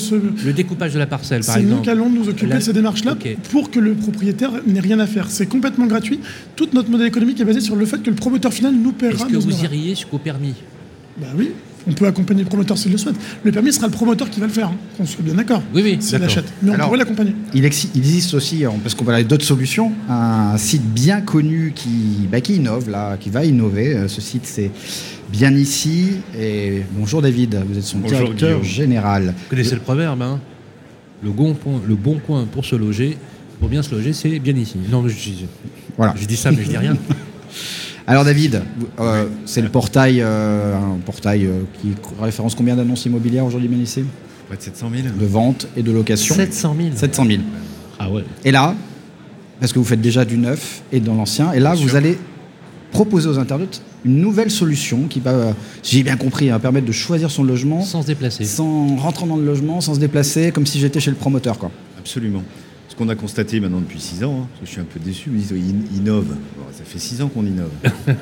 [0.46, 1.82] Le découpage de la parcelle, par C'est nous exemple.
[1.84, 3.16] qui allons nous occuper La- de ces démarches-là
[3.50, 5.26] pour que le propriétaire n'ait rien à faire.
[5.28, 6.20] C'est complètement gratuit.
[6.54, 9.26] Tout notre modèle économique est basé sur le fait que le promoteur final nous paiera.
[9.26, 10.54] Est-ce que vous iriez jusqu'au permis?
[11.20, 11.50] Bah oui,
[11.88, 13.16] on peut accompagner le promoteur s'il le souhaite.
[13.42, 15.62] Le permis sera le promoteur qui va le faire, hein, qu'on soit bien d'accord.
[15.74, 16.44] Oui, oui, S'il l'achète.
[16.62, 17.34] Mais on Alors- pourrait l'accompagner.
[17.54, 21.20] Il, exi- il existe aussi, euh, parce qu'on va aller d'autres solutions, un site bien
[21.20, 23.94] connu qui, bah, qui innove, là, qui va innover.
[23.96, 24.70] Euh, Ce site, c'est
[25.32, 26.12] bien ici.
[26.38, 28.64] Et bonjour David, vous êtes son Bonjour, directeur Guillaume.
[28.64, 29.22] général.
[29.26, 30.40] Vous connaissez le proverbe, hein?
[31.22, 33.16] Le, bon point, le bon coin pour se loger,
[33.60, 34.76] pour bien se loger, c'est bien ici.
[34.90, 35.46] Non, je, je-
[35.96, 36.14] Voilà.
[36.16, 36.96] je dis ça, mais je dis rien.
[38.08, 38.62] Alors David,
[39.00, 43.68] euh, c'est le portail, euh, un portail euh, qui référence combien d'annonces immobilières aujourd'hui
[44.48, 46.88] Près de 700 000 De vente et de location 700 000.
[46.96, 47.42] 700 000.
[47.98, 48.24] Ah ouais.
[48.46, 48.74] Et là,
[49.60, 51.98] parce que vous faites déjà du neuf et dans l'ancien, et là, Bien vous sûr.
[51.98, 52.16] allez
[52.92, 56.92] proposer aux internautes une nouvelle solution qui va, si j'ai bien compris, hein, permettre de
[56.92, 58.44] choisir son logement Sans se déplacer.
[58.46, 61.58] sans rentrer dans le logement, sans se déplacer, comme si j'étais chez le promoteur.
[61.58, 61.70] Quoi.
[61.98, 62.42] Absolument.
[62.88, 64.98] Ce qu'on a constaté maintenant depuis 6 ans, hein, parce que je suis un peu
[64.98, 66.34] déçu, ils disent ils innovent.
[66.56, 67.70] Bon, ça fait 6 ans qu'on innove.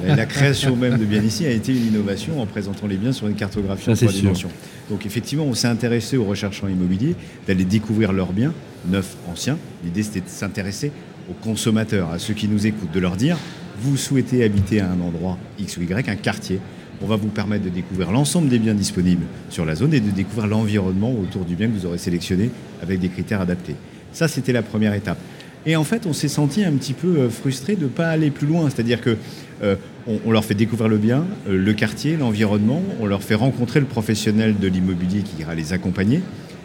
[0.04, 3.28] La création même de Bien ici a été une innovation en présentant les biens sur
[3.28, 4.50] une cartographie en trois dimensions.
[4.90, 7.14] Donc effectivement, on s'est intéressé aux recherchants immobiliers,
[7.46, 8.52] d'aller découvrir leurs biens,
[8.88, 9.56] neufs, anciens.
[9.84, 10.90] L'idée c'était de s'intéresser
[11.30, 13.36] aux consommateurs, à ceux qui nous écoutent, de leur dire,
[13.80, 16.60] vous souhaitez habiter à un endroit X ou Y, un quartier,
[17.02, 20.10] on va vous permettre de découvrir l'ensemble des biens disponibles sur la zone et de
[20.10, 22.50] découvrir l'environnement autour du bien que vous aurez sélectionné
[22.82, 23.76] avec des critères adaptés.
[24.16, 25.18] Ça, c'était la première étape.
[25.66, 28.30] Et en fait, on s'est senti un petit peu euh, frustré de ne pas aller
[28.30, 28.70] plus loin.
[28.70, 29.18] C'est-à-dire que
[29.62, 29.76] euh,
[30.06, 33.78] on, on leur fait découvrir le bien, euh, le quartier, l'environnement, on leur fait rencontrer
[33.78, 36.22] le professionnel de l'immobilier qui ira les accompagner.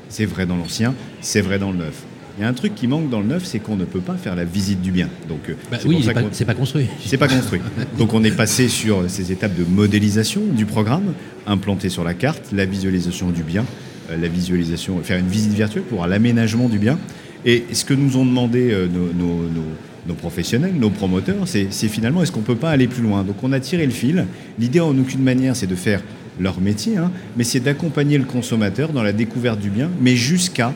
[0.07, 2.03] C'est vrai dans l'ancien, c'est vrai dans le neuf.
[2.37, 4.15] Il y a un truc qui manque dans le neuf, c'est qu'on ne peut pas
[4.15, 5.09] faire la visite du bien.
[5.27, 6.87] Donc, euh, Bah oui, c'est pas, pas construit.
[7.05, 7.59] c'est pas construit.
[7.97, 11.11] Donc on est passé sur ces étapes de modélisation du programme,
[11.45, 13.65] implanté sur la carte, la visualisation du bien,
[14.09, 16.97] la visualisation, faire une visite virtuelle pour l'aménagement du bien.
[17.45, 22.41] Et ce que nous ont demandé euh, nos, professionnels, nos promoteurs, c'est finalement est-ce qu'on
[22.41, 23.23] peut pas aller plus loin?
[23.23, 24.25] Donc on a tiré le fil.
[24.59, 26.01] L'idée en aucune manière c'est de faire
[26.39, 30.73] leur métier, hein, mais c'est d'accompagner le consommateur dans la découverte du bien, mais jusqu'à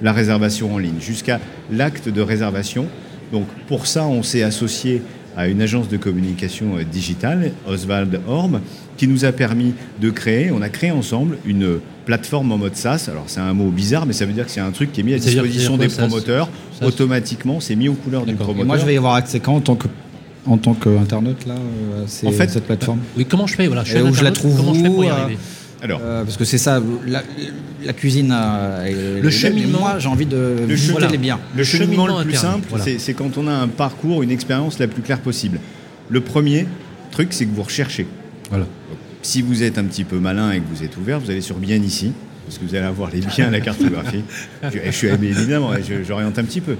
[0.00, 2.86] la réservation en ligne, jusqu'à l'acte de réservation.
[3.32, 5.02] Donc pour ça, on s'est associé
[5.38, 8.60] à une agence de communication euh, digitale, Oswald Orm,
[8.96, 13.08] qui nous a permis de créer, on a créé ensemble une plateforme en mode SaaS.
[13.08, 15.04] Alors c'est un mot bizarre, mais ça veut dire que c'est un truc qui est
[15.04, 16.50] mis à disposition des promoteurs.
[16.78, 16.86] SaaS.
[16.86, 18.32] Automatiquement, c'est mis aux couleurs du.
[18.32, 18.66] Et promoteur.
[18.66, 19.86] moi, je vais y avoir accès quand en tant que
[20.46, 23.00] en tant qu'internaute là, euh, c'est En fait, cette plateforme?
[23.16, 23.66] Oui, comment je fais?
[23.66, 25.38] Voilà, je suis où je la trouve Comment je fais pour y euh, arriver?
[25.82, 27.22] Alors, Euh, parce que c'est ça, la,
[27.84, 28.30] la cuisine.
[28.34, 29.80] euh, Le cheminement.
[29.80, 31.06] Moi, j'ai envie de Le chemin.
[31.08, 31.38] les biens.
[31.56, 32.84] Le cheminement cheminement le plus interne, simple, voilà.
[32.84, 35.60] c'est- c'est quand on a un parcours, une expérience la plus claire possible.
[36.08, 36.66] Le premier
[37.10, 38.06] truc, c'est que vous recherchez.
[38.50, 38.66] Voilà.
[39.22, 41.56] Si vous êtes un petit peu malin et que vous êtes ouvert, vous allez sur
[41.56, 42.12] Bien ici.
[42.48, 44.22] Parce que vous allez avoir les biens, la cartographie.
[44.62, 45.72] je, je suis évidemment,
[46.06, 46.76] j'oriente un petit peu.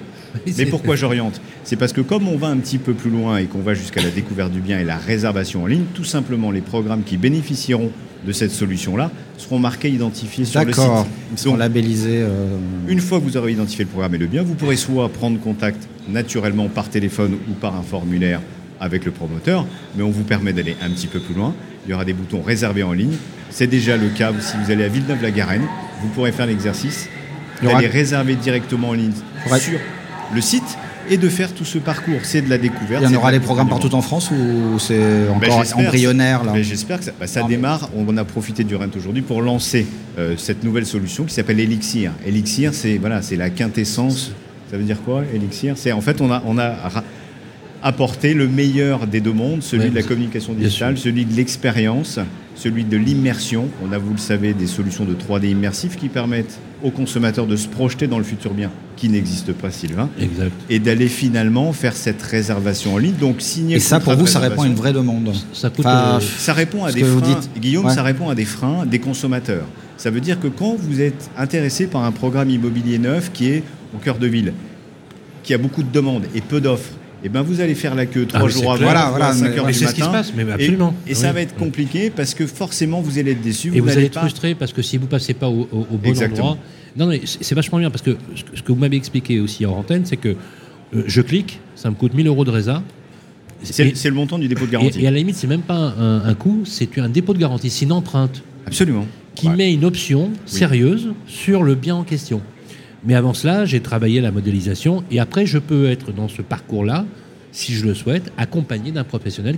[0.57, 1.41] Mais pourquoi j'oriente?
[1.63, 4.01] C'est parce que comme on va un petit peu plus loin et qu'on va jusqu'à
[4.01, 7.91] la découverte du bien et la réservation en ligne, tout simplement les programmes qui bénéficieront
[8.27, 10.81] de cette solution-là seront marqués, identifiés sur le site.
[10.81, 11.07] D'accord.
[11.37, 12.23] Ils Donc, labellisés.
[12.23, 12.57] euh,
[12.89, 15.39] une fois que vous aurez identifié le programme et le bien, vous pourrez soit prendre
[15.39, 18.41] contact naturellement par téléphone ou par un formulaire
[18.81, 21.55] avec le promoteur, mais on vous permet d'aller un petit peu plus loin.
[21.87, 23.17] Il y aura des boutons réservés en ligne.
[23.51, 25.67] C'est déjà le cas si vous allez à Villeneuve-la-Garenne,
[26.03, 27.09] vous pourrez faire l'exercice
[27.63, 29.13] d'aller réserver directement en ligne
[29.59, 29.79] sur
[30.35, 30.79] le site
[31.11, 32.21] et de faire tout ce parcours.
[32.23, 33.03] C'est de la découverte.
[33.03, 34.99] Il y en aura de des programmes partout en France ou c'est
[35.41, 37.89] Ben, encore embryonnaire là Ben, J'espère que ça, ben, ça démarre.
[37.97, 39.87] On a profité du Rent aujourd'hui pour lancer
[40.19, 42.13] euh, cette nouvelle solution qui s'appelle Elixir.
[42.27, 44.33] Elixir, c'est voilà, c'est la quintessence.
[44.71, 45.75] Ça veut dire quoi, Elixir?
[45.79, 47.05] C'est en fait on a on a ra-
[47.83, 52.19] apporté le meilleur des deux mondes, celui Ouais, de la communication digitale, celui de l'expérience,
[52.59, 53.69] celui de l'immersion.
[53.89, 57.55] On a, vous le savez, des solutions de 3D immersifs qui permettent aux consommateurs de
[57.57, 60.53] se projeter dans le futur bien, qui n'existe pas, Sylvain, Exact.
[60.69, 63.15] et d'aller finalement faire cette réservation en ligne.
[63.21, 63.77] Donc signer.
[63.77, 65.33] Et ça, pour vous, ça répond à une vraie demande.
[65.53, 65.87] Ça coûte.
[65.87, 67.21] Enfin, euh, Ça répond à Ce des freins.
[67.21, 67.51] dites.
[67.61, 67.95] Guillaume, Ouais.
[67.95, 69.65] ça répond à des freins des consommateurs.
[69.97, 73.63] Ça veut dire que quand vous êtes intéressé par un programme immobilier neuf qui est
[73.95, 74.53] au cœur de ville,
[75.43, 76.91] qui a beaucoup de demandes et peu d'offres,
[77.25, 78.83] eh ben vous allez faire la queue trois mais jours avant.
[78.85, 80.19] Voilà, voilà, à 5 mais- heures mais du c'est ce qui se matin.
[80.19, 80.95] passe, mais Et- absolument.
[81.07, 81.35] Et, ça Oui.
[81.35, 83.69] va être compliqué parce que forcément vous allez être déçu.
[83.75, 85.87] Et vous n'allez allez être pas- frustré parce que si vous passez pas au, au-
[85.93, 86.51] au bon Exactement.
[86.51, 86.59] endroit.
[86.97, 88.17] Non, mais c'est vachement bien parce que
[88.55, 90.31] ce que- vous m'avez expliqué aussi en antenne, c'est que
[90.95, 92.83] euh, je clique, ça me coûte 1000 euros de résa.
[93.63, 95.01] C'est le montant du dépôt de garantie.
[95.03, 97.71] et à la limite, c'est même pas un, un coût, c'est un dépôt de garantie,
[97.71, 99.05] c'est une empreinte Absolument.
[99.35, 99.57] qui Ouais.
[99.57, 102.41] met une option sérieuse sur le bien en question.
[103.05, 107.05] Mais avant cela, j'ai travaillé la modélisation et après, je peux être dans ce parcours-là,
[107.53, 109.57] si je le souhaite, accompagné d'un professionnel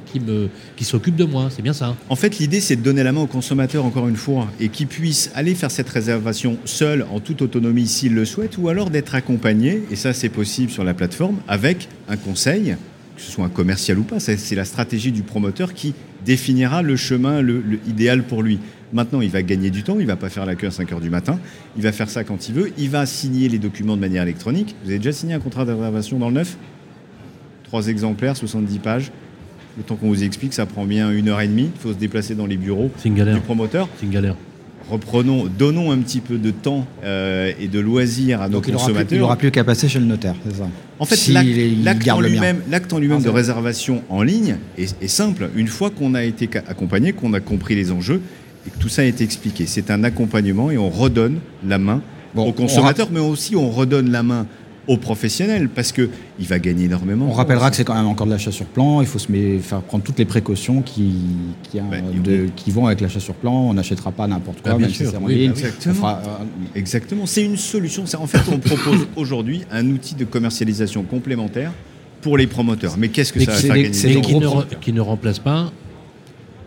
[0.76, 1.48] qui, s'occupe de moi.
[1.50, 1.96] C'est bien ça.
[2.08, 4.86] En fait, l'idée, c'est de donner la main au consommateur, encore une fois, et qu'il
[4.86, 9.14] puisse aller faire cette réservation seul, en toute autonomie, s'il le souhaite, ou alors d'être
[9.14, 12.76] accompagné, et ça, c'est possible sur la plateforme, avec un conseil,
[13.16, 14.20] que ce soit un commercial ou pas.
[14.20, 18.60] C'est la stratégie du promoteur qui définira le chemin le idéal pour lui.
[18.92, 21.00] Maintenant, il va gagner du temps, il va pas faire la queue à 5 heures
[21.00, 21.38] du matin,
[21.76, 24.74] il va faire ça quand il veut, il va signer les documents de manière électronique.
[24.84, 26.56] Vous avez déjà signé un contrat de réservation dans le neuf?
[27.64, 29.12] Trois exemplaires, 70 pages.
[29.76, 31.70] Le temps qu'on vous explique, ça prend bien une heure et demie.
[31.72, 33.34] Il faut se déplacer dans les bureaux C'est une galère.
[33.36, 33.88] du promoteur.
[33.98, 34.34] C'est une galère.
[34.90, 38.72] Reprenons, donnons un petit peu de temps euh, et de loisirs à nos Donc il
[38.72, 39.36] n'aura plus, consommateurs.
[39.38, 40.68] plus qu'à passer chez le notaire, c'est ça?
[40.98, 41.32] En fait,
[41.84, 45.48] l'acte en lui-même, Ah, de réservation en ligne est, est simple.
[45.54, 48.20] Une fois qu'on a été accompagné, qu'on a compris les enjeux
[48.66, 52.02] et que tout ça a été expliqué, c'est un accompagnement et on redonne la main
[52.34, 54.46] Bon, au on consommateur, mais aussi on redonne la main
[54.86, 57.26] au professionnel parce que il va gagner énormément.
[57.28, 59.00] On rappellera que c'est quand même encore de l'achat sur plan.
[59.00, 61.12] Il faut se met- faire prendre toutes les précautions qui,
[61.64, 63.52] qui, a- Bah, de- qui vont avec l'achat sur plan.
[63.52, 65.50] On n'achètera pas n'importe quoi, Bah, bien même si sûr, oui, ligne.
[65.52, 65.94] bah Exactement.
[65.94, 66.44] fera, euh,
[66.74, 67.26] Exactement.
[67.26, 68.06] C'est une solution.
[68.06, 71.72] C'est- En fait, on propose aujourd'hui un outil de commercialisation complémentaire
[72.22, 72.94] pour les promoteurs.
[72.98, 75.38] Mais qu'est-ce que Mais ça va c'est faire gagner des qui ne, qui ne remplace
[75.38, 75.72] pas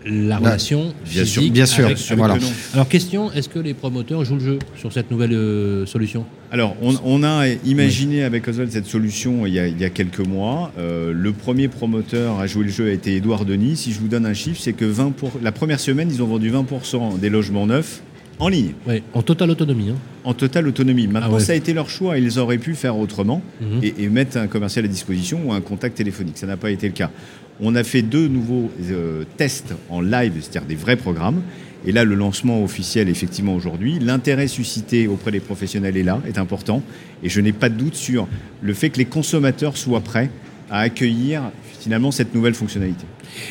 [0.05, 2.35] la relation Bien sûr, physique bien sûr, avec- Avec voilà.
[2.35, 2.47] le nom.
[2.73, 6.25] Alors question, est-ce que les promoteurs jouent le jeu sur cette nouvelle euh, solution?
[6.51, 9.89] Alors, on, on a imaginé avec Oswald cette solution il y a, il y a
[9.89, 10.71] quelques mois.
[10.77, 13.75] Euh, le premier promoteur à jouer le jeu a été Édouard Denis.
[13.77, 15.31] Si je vous donne un chiffre, c'est que 20 pour...
[15.41, 18.01] la première semaine, ils ont vendu 20% des logements neufs
[18.39, 19.89] en ligne, Ouais, en totale autonomie.
[19.91, 19.95] hein.
[20.23, 21.07] en totale autonomie.
[21.07, 21.39] Maintenant, Ah ouais.
[21.39, 22.17] ça a été leur choix.
[22.17, 23.79] Ils auraient pu faire autrement Mhm.
[23.83, 26.37] et, et mettre un commercial à disposition ou un contact téléphonique.
[26.37, 27.11] Ça n'a pas été le cas.
[27.61, 31.41] On a fait deux nouveaux euh, tests en live, c'est-à-dire des vrais programmes.
[31.85, 36.37] Et là, le lancement officiel, effectivement, aujourd'hui, l'intérêt suscité auprès des professionnels est là, est
[36.37, 36.81] important.
[37.23, 38.27] Et je n'ai pas de doute sur
[38.61, 40.29] le fait que les consommateurs soient prêts
[40.71, 41.43] à accueillir
[41.83, 43.05] finalement cette nouvelle fonctionnalité.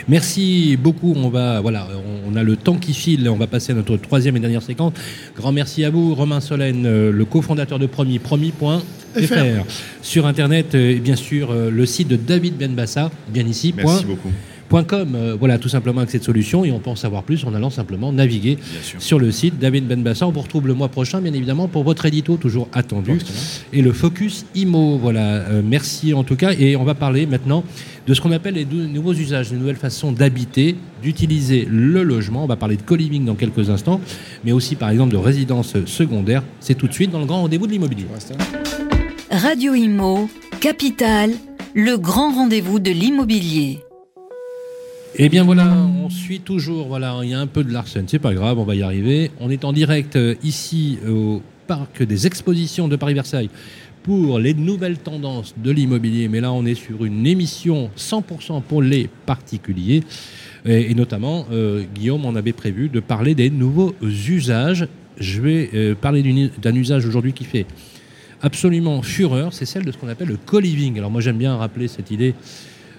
[0.08, 1.12] Merci beaucoup.
[1.16, 1.86] On va, voilà,
[2.28, 3.28] on a le temps qui file.
[3.28, 4.94] On va passer à notre troisième et dernière séquence.
[5.36, 9.64] Grand merci à vous, Romain Solène, euh, le cofondateur de Promis, promis.fr.
[10.02, 13.74] Sur Internet, euh, et bien sûr, euh, le site de David Benbassa, bien ici.
[13.76, 14.30] Merci point- beaucoup.
[14.72, 16.64] Point .com, euh, voilà, tout simplement avec cette solution.
[16.64, 18.56] Et on peut en savoir plus en allant simplement naviguer
[18.98, 20.26] sur le site David Benbassa.
[20.26, 23.18] On vous retrouve le mois prochain, bien évidemment, pour votre édito toujours attendu.
[23.74, 25.20] Et le Focus IMO, voilà.
[25.20, 26.52] Euh, merci en tout cas.
[26.58, 27.64] Et on va parler maintenant
[28.06, 32.44] de ce qu'on appelle les nouveaux usages, les nouvelles façons d'habiter, d'utiliser le logement.
[32.44, 34.00] On va parler de co-living dans quelques instants,
[34.42, 36.42] mais aussi par exemple de résidence secondaire.
[36.61, 38.06] C'est tout de suite dans le grand rendez-vous de l'immobilier.
[39.30, 40.30] Radio Imo,
[40.61, 41.30] Capital,
[41.74, 43.80] le grand rendez-vous de l'immobilier.
[45.16, 45.68] Eh bien voilà,
[46.03, 46.88] on suit toujours.
[46.88, 49.31] Voilà, il y a un peu de Larsen, c'est pas grave, on va y arriver.
[49.40, 53.51] On est en direct euh, ici au parc des expositions de Paris-Versailles
[54.03, 56.29] pour les nouvelles tendances de l'immobilier.
[56.29, 60.03] Mais là, on est sur une émission 100% pour les particuliers.
[60.64, 65.94] Et, notamment, euh, Guillaume en avait prévu de parler des nouveaux usages je vais euh,
[65.94, 67.66] parler d'un usage aujourd'hui qui fait
[68.40, 70.98] absolument fureur, c'est celle de ce qu'on appelle le co-living.
[70.98, 72.35] Alors moi j'aime bien rappeler cette idée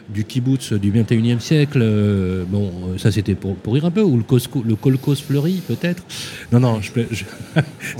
[0.09, 1.79] du kibbutz du 21e siècle.
[1.81, 5.21] euh, bon, euh, ça c'était pour, pour rire un peu, ou le, cosco, le kolkhoz
[5.21, 6.03] fleuri peut-être?
[6.51, 7.23] Non, non, je, je-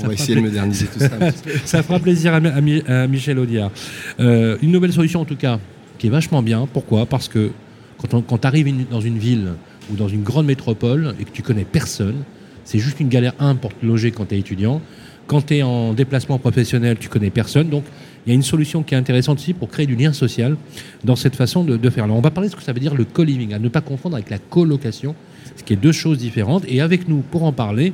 [0.04, 1.10] On va essayer de moderniser tout ça.
[1.66, 3.72] ça fera plaisir à Michel Audiard.
[4.20, 5.60] Euh, une nouvelle solution en tout cas,
[5.98, 6.68] qui est vachement bien.
[6.72, 7.06] Pourquoi?
[7.06, 7.52] Parce que
[7.98, 9.54] quand tu arrives dans une ville
[9.92, 12.24] ou dans une grande métropole et que tu connais personne,
[12.66, 14.82] c'est juste une galère, un, pour te loger quand tu es étudiant.
[15.28, 17.70] Quand tu es en déplacement professionnel, tu connais personne.
[17.70, 17.84] Donc,
[18.26, 20.56] il y a une solution qui est intéressante ici pour créer du lien social
[21.04, 22.06] dans cette façon de, de faire.
[22.06, 23.82] Alors, on va parler de ce que ça veut dire le co-living, à ne pas
[23.82, 25.16] confondre avec la colocation,
[25.58, 26.64] ce qui est deux choses différentes.
[26.68, 27.94] Et avec nous, pour en parler,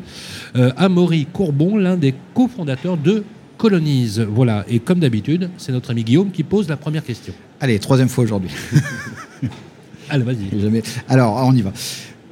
[0.56, 3.24] euh, Amaury Courbon, l'un des cofondateurs de
[3.58, 4.22] Colonise.
[4.22, 7.34] Voilà, et comme d'habitude, c'est notre ami Guillaume qui pose la première question.
[7.60, 8.52] Allez, troisième fois aujourd'hui.
[10.10, 10.82] Allez, vas-y.
[11.10, 11.74] Alors, on y va.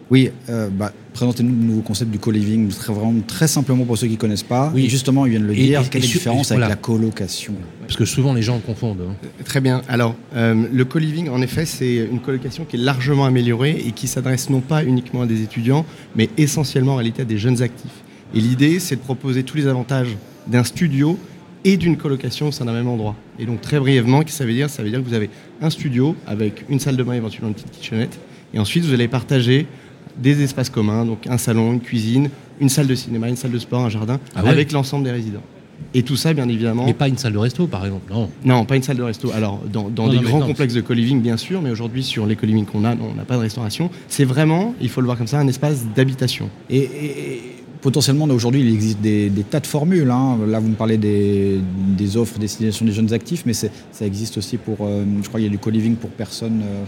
[0.10, 4.08] Oui, euh, bah, présentez-nous le nouveau concept du co-living, très, vraiment très simplement pour ceux
[4.08, 4.72] qui ne connaissent pas.
[4.74, 4.86] Oui.
[4.86, 6.70] Et justement, il vient de le Et- dire, et- quelle est la différence avec voilà.
[6.70, 7.54] la colocation?
[7.82, 9.02] Parce que souvent les gens confondent.
[9.10, 9.16] hein.
[9.44, 9.82] Très bien.
[9.90, 14.08] Alors, euh, le co-living, en effet, c'est une colocation qui est largement améliorée et qui
[14.08, 17.92] s'adresse non pas uniquement à des étudiants, mais essentiellement en réalité à des jeunes actifs.
[18.34, 20.16] Et l'idée, c'est de proposer tous les avantages
[20.48, 21.18] d'un studio
[21.66, 23.16] et d'une colocation au sein d'un même endroit.
[23.40, 24.70] Et donc, très brièvement, qu'est-ce que ça veut dire?
[24.70, 25.30] Ça veut dire que vous avez
[25.62, 28.18] un studio avec une salle de bain, éventuellement une petite kitchenette,
[28.54, 29.66] et ensuite vous allez partager
[30.22, 33.60] des espaces communs, donc un salon, une cuisine, une salle de cinéma, une salle de
[33.60, 35.42] sport, un jardin, Ah ouais avec l'ensemble des résidents.
[35.94, 38.12] Et tout ça, bien évidemment, Mais pas une salle de resto, par exemple.
[38.12, 38.30] Non.
[38.44, 39.32] non, pas une salle de resto.
[39.32, 40.48] Alors, dans, dans Non, des non, grands non.
[40.48, 43.26] complexes de co-living, bien sûr, mais aujourd'hui, sur les co-living qu'on a, non, on n'a
[43.26, 43.92] pas de restauration.
[44.08, 46.50] C'est vraiment, il faut le voir comme ça, un espace d'habitation.
[46.70, 47.42] Et, et- et
[47.80, 50.10] potentiellement, aujourd'hui, il existe des, des tas de formules.
[50.10, 50.40] hein.
[50.48, 51.60] Là, vous me parlez des,
[51.96, 53.68] des offres destination des jeunes actifs, mais ça
[54.02, 56.84] existe aussi pour, euh, je crois qu'il y a du co-living pour personnes euh,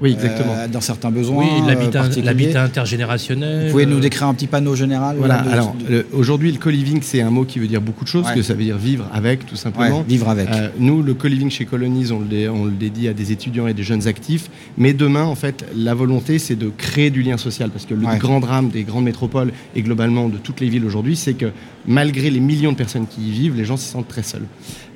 [0.00, 0.54] Oui, exactement.
[0.56, 3.66] euh, dans certains besoins Oui, euh, l'habitat intergénérationnel.
[3.66, 6.58] Vous pouvez nous euh, décrire un petit panneau général Voilà, de- alors de- aujourd'hui, le
[6.58, 8.34] co-living, c'est un mot qui veut dire beaucoup de choses, Ouais.
[8.34, 9.98] que ça veut dire vivre avec, tout simplement.
[9.98, 10.48] Ouais, vivre avec.
[10.50, 13.66] Euh, nous, le co-living chez Colonies, on le, dé- on le dédie à des étudiants
[13.66, 14.50] et des jeunes actifs.
[14.78, 17.70] Mais demain, en fait, la volonté, c'est de créer du lien social.
[17.70, 18.18] Parce que le Ouais.
[18.18, 21.46] grand drame des grandes métropoles et globalement de toutes les villes aujourd'hui, c'est que
[21.86, 24.46] malgré les millions de personnes qui y vivent, les gens s'y sentent très seuls.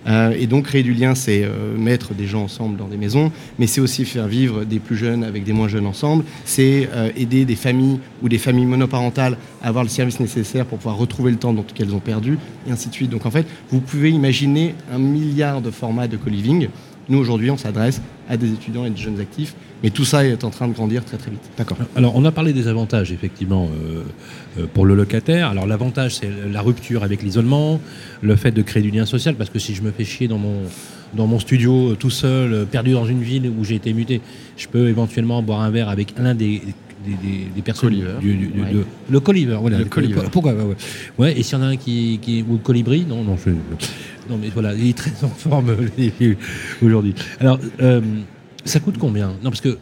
[0.06, 3.32] Euh, et donc, créer du lien, c'est euh, mettre des gens ensemble dans des maisons,
[3.58, 6.24] mais c'est aussi faire vivre des plus jeunes avec des moins jeunes ensemble.
[6.44, 10.78] C'est euh, aider des familles ou des familles monoparentales à avoir le service nécessaire pour
[10.78, 13.10] pouvoir retrouver le temps qu'elles ont perdu, et ainsi de suite.
[13.10, 16.68] Donc, en fait, vous pouvez imaginer un milliard de formats de co-living.
[17.08, 20.42] Nous, aujourd'hui, on s'adresse à des étudiants et des jeunes actifs, mais tout ça est
[20.44, 21.40] en train de grandir très très vite.
[21.58, 21.76] D'accord.
[21.96, 24.02] Alors, on a parlé des avantages, effectivement, euh,
[24.58, 25.48] euh, pour le locataire.
[25.50, 27.80] Alors, l'avantage, c'est la rupture avec l'isolement,
[28.22, 30.38] le fait de créer du lien social, parce que si je me fais chier dans
[30.38, 30.62] mon,
[31.14, 34.20] dans mon studio, euh, tout seul, perdu dans une ville où j'ai été muté,
[34.56, 36.62] je peux éventuellement boire un verre avec l'un des,
[37.04, 38.14] des, des- des personnes Colliver.
[38.20, 38.72] du, du- du- Ouais.
[38.72, 39.78] de- le colliver, voilà.
[39.78, 40.22] Le colliver.
[40.32, 40.76] Pourquoi ouais, ouais.
[41.18, 43.50] Ouais, et s'il y en a un qui, qui ou le colibri, non, non, je-
[44.30, 45.76] non, mais voilà, il est très en forme
[46.82, 47.14] aujourd'hui.
[47.40, 48.00] Alors, euh,
[48.66, 49.28] ça coûte combien?
[49.42, 49.78] Non, parce que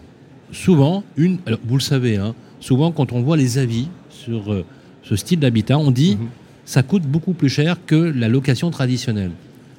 [0.52, 4.64] souvent, une, alors vous le savez, hein, souvent quand on voit les avis sur euh,
[5.02, 6.28] ce style d'habitat, on dit Mhm.
[6.64, 9.32] ça coûte beaucoup plus cher que la location traditionnelle.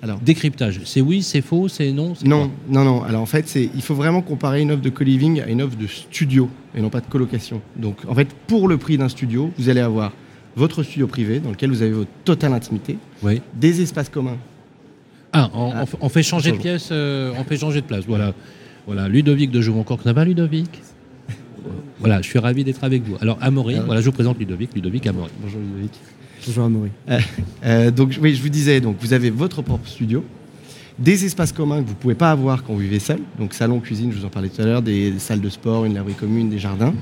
[0.03, 2.49] Alors, Décryptage, c'est oui, c'est faux, c'est non Non, quoi?
[2.69, 3.03] non, non.
[3.03, 5.87] Alors en fait, il faut vraiment comparer une offre de co-living à une offre de
[5.87, 7.59] studio et non pas de colocation.
[7.75, 10.11] Donc en fait, pour le prix d'un studio, vous allez avoir
[10.55, 13.41] votre studio privé dans lequel vous avez votre totale intimité, Oui.
[13.55, 14.37] des espaces communs.
[15.33, 15.85] Ah, on, Ah.
[16.01, 18.03] on fait- changer de pièce, euh, on fait changer de place.
[18.07, 18.33] Voilà,
[18.85, 19.07] voilà.
[19.07, 20.81] Ludovic de Jouvencourt, ça va Ludovic?
[21.99, 23.15] Voilà, je suis ravi d'être avec vous.
[23.21, 23.85] Alors Amaury, Ah ouais.
[23.85, 25.31] voilà, je vous présente Ludovic, Ludovic Amaury.
[25.41, 25.91] Bonjour Ludovic.
[26.45, 26.89] Bonjour Amaury.
[27.65, 30.23] Euh, donc oui, je vous disais, donc vous avez votre propre studio,
[30.99, 34.11] des espaces communs que vous pouvez pas avoir quand vous vivez seul, donc salon, cuisine,
[34.11, 36.49] je vous en parlais tout à l'heure, des, des salles de sport, une laverie commune,
[36.49, 36.93] des jardins.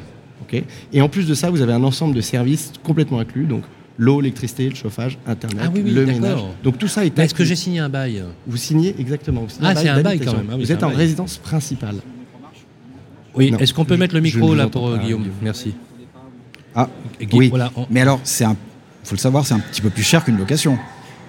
[0.43, 3.63] ok Et en plus de ça, vous avez un ensemble de services complètement inclus, donc
[3.98, 6.40] l'eau, l'électricité, le chauffage, internet, Ah oui, oui, le ménage.
[6.64, 9.42] Donc tout ça est Est-ce que j'ai signé un bail Vous signez exactement.
[9.42, 10.48] Vous signez Ah, c'est un bail quand même.
[10.52, 10.98] Ah oui, vous êtes en bail.
[10.98, 11.96] résidence principale.
[13.36, 15.26] Oui, est-ce qu'on peut je- mettre le micro là pour euh, Guillaume?
[15.42, 15.74] Merci.
[16.76, 16.90] Ah,
[17.32, 17.50] oui.
[17.50, 18.56] Voilà, on- Mais alors, c'est un,
[19.04, 20.78] faut le savoir, c'est un petit peu plus cher qu'une location.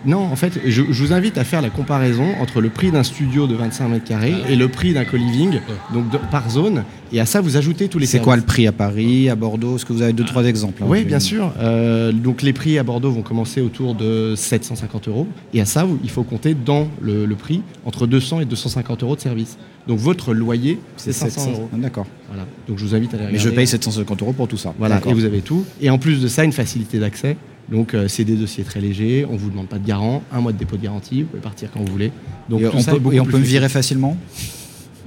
[0.06, 3.02] Non, en fait, je, je vous invite à faire la comparaison entre le prix d'un
[3.02, 5.60] studio de 25 mètres carrés et le prix d'un co-living,
[5.92, 6.84] donc de- par zone.
[7.12, 9.76] Et à ça, vous ajoutez tous les C'est quoi le prix à Paris, à Bordeaux?
[9.76, 11.52] Est-ce que vous avez deux, trois exemples hein, Oui, bien sûr.
[11.58, 15.26] Euh, donc les prix à Bordeaux vont commencer autour de 750 euros.
[15.54, 19.02] Et à ça, vous- il faut compter dans le, le prix entre 200 et 250
[19.04, 19.56] euros de service.
[19.86, 21.68] Donc votre loyer, c'est 500 euros.
[21.72, 22.06] Ah, D'accord.
[22.28, 22.46] Voilà.
[22.68, 24.74] Donc je vous invite à aller Mais je paye 750 euros pour tout ça.
[24.78, 25.12] Voilà, D'accord.
[25.12, 25.64] et vous avez tout.
[25.80, 27.36] Et en plus de ça, une facilité d'accès.
[27.70, 30.52] Donc euh, c'est des dossiers très légers, on vous demande pas de garant, un mois
[30.52, 32.12] de dépôt de garantie, vous pouvez partir quand vous voulez.
[32.48, 34.16] Donc et tout on ça peut, et on peut me virer facilement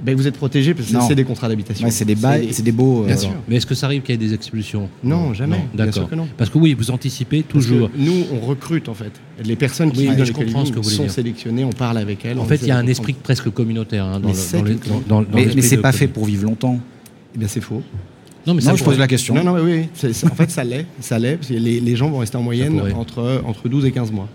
[0.02, 1.84] Ben, vous êtes protégé parce que c'est des contrats d'habitation.
[1.84, 3.02] Ouais, c'est des bails, c'est des beaux.
[3.04, 3.30] Bien euh, sûr.
[3.48, 5.64] Mais est-ce que ça arrive qu'il y ait des expulsions Non, jamais.
[5.74, 5.94] D'accord.
[5.94, 6.26] sûr que non.
[6.36, 7.90] Parce que oui, vous anticipez Parce que toujours.
[7.96, 9.12] nous, on recrute en fait.
[9.44, 11.12] Les personnes qui Oui, vivent mais dans je les comprends ce que vous sont dire.
[11.12, 12.38] sélectionnées, on parle avec elles.
[12.38, 14.28] En fait, il y a un esprit presque communautaire hein, dans,
[15.34, 16.78] Mais le- c'est pas fait pour vivre longtemps.
[17.34, 17.82] Eh bien, c'est faux.
[18.48, 19.34] Non, mais ça Non, je pose la question.
[19.34, 19.88] Non, non, mais oui,
[20.24, 20.86] en fait, ça l'est.
[21.00, 21.36] Ça l'est.
[21.36, 24.26] parce que les, les gens vont rester en moyenne entre, entre 12 et 15 mois.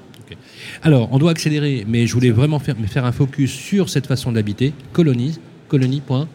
[0.84, 4.32] Alors, on doit accélérer, mais je voulais vraiment faire, faire un focus sur cette façon
[4.32, 4.72] d'habiter.
[4.92, 6.02] Colonies, colonie.
[6.02, 6.28] point.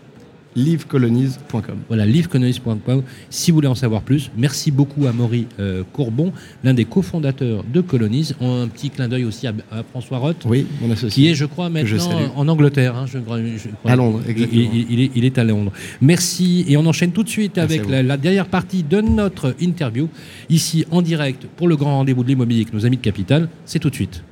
[0.59, 1.63] livecolonies.com.
[1.89, 3.03] Voilà, livecolonies.com.
[3.31, 6.33] Si vous voulez en savoir plus, merci beaucoup à Maury euh, Courbon,
[6.65, 8.33] l'un des cofondateurs de Colonies.
[8.41, 11.11] Un petit clin d'œil aussi à, à François Roth, Oui, mon associé.
[11.25, 11.99] qui est, je crois, maintenant
[12.37, 12.97] en Angleterre.
[12.97, 13.91] hein, je crois- je crois.
[13.91, 14.61] À Londres, Il- exactement.
[14.75, 15.73] Il, il est, il est à Londres.
[16.01, 16.65] Merci.
[16.69, 20.09] Et on enchaîne tout de suite Merci avec la, la dernière partie de notre interview,
[20.51, 23.49] ici en direct pour le grand rendez-vous de l'immobilier avec nos amis de Capital.
[23.65, 24.23] C'est tout de suite.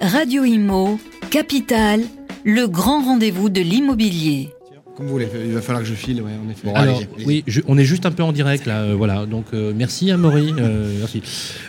[0.00, 0.98] Radio Imo,
[1.30, 2.00] Capital,
[2.44, 4.50] le grand rendez-vous de l'immobilier.
[4.96, 6.62] Comme vous voulez, il va falloir que je file, ouais, en effet.
[6.68, 7.26] Bon, Alors, allez-y, allez-y.
[7.26, 9.26] oui, je- on est juste un peu en direct là, euh, voilà.
[9.26, 11.22] Donc, euh, merci à Maury, euh, merci.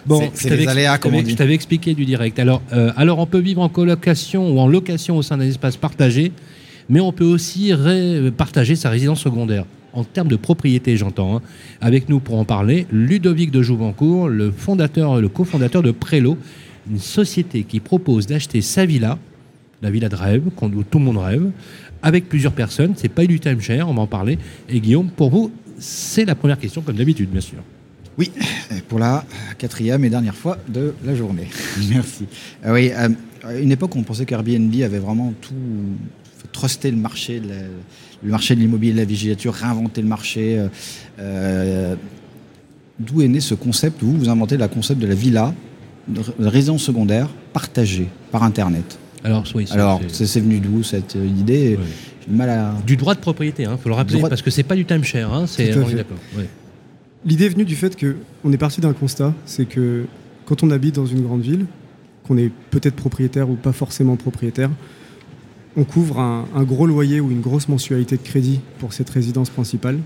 [0.06, 1.32] Bon, C'est- je t'avais les aléas, je comme on t'avais- dit.
[1.32, 2.40] Je t'avais expliqué du direct.
[2.40, 5.76] Alors, euh, alors, on peut vivre en colocation ou en location au sein d'un espace
[5.76, 6.32] partagé,
[6.88, 9.66] mais on peut aussi ré- partager sa résidence secondaire.
[9.92, 11.36] En termes de propriété, j'entends.
[11.38, 11.42] hein.
[11.82, 16.38] Avec nous pour en parler, Ludovic de Jouvencourt, le fondateur, le cofondateur de Prélo,
[16.90, 19.18] une société qui propose d'acheter sa villa,
[19.82, 21.50] la villa de rêve, qu'on- où tout le monde rêve,
[22.02, 22.94] avec plusieurs personnes.
[22.96, 24.38] C'est pas du timeshare, on va en parler.
[24.70, 27.60] Et Guillaume, pour vous, c'est la première question, comme d'habitude, bien sûr.
[28.18, 28.32] Oui,
[28.88, 29.24] pour la
[29.60, 31.48] quatrième et dernière fois de la journée.
[31.90, 32.26] Merci.
[32.63, 33.10] Ah oui, euh,
[33.44, 35.54] à une époque, on pensait qu'Airbnb avait vraiment tout
[36.52, 37.56] truster le marché, de la-
[38.24, 40.58] le marché de l'immobilier, de la vigilature, réinventer le marché.
[40.58, 40.68] euh,
[41.20, 41.96] euh,
[43.00, 45.54] D'où est né ce concept Vous, vous inventez le concept de la villa,
[46.08, 48.98] de résidence secondaire partagée par Internet?
[49.28, 51.78] Alors, oui, ça, Alors, c'est- venu d'où cette euh, idée
[52.26, 52.76] du mal à.
[52.86, 55.34] du droit de propriété, il faut le rappeler, Droit parce que c'est pas du timeshare,
[55.34, 56.18] hein, c'est on d'accord.
[57.26, 60.06] L'idée est venue du fait qu'on est parti d'un constat, c'est que
[60.46, 61.66] quand on habite dans une grande ville,
[62.26, 64.70] qu'on est peut-être propriétaire ou pas forcément propriétaire,
[65.76, 69.50] on couvre un, un gros loyer ou une grosse mensualité de crédit pour cette résidence
[69.50, 70.00] principale.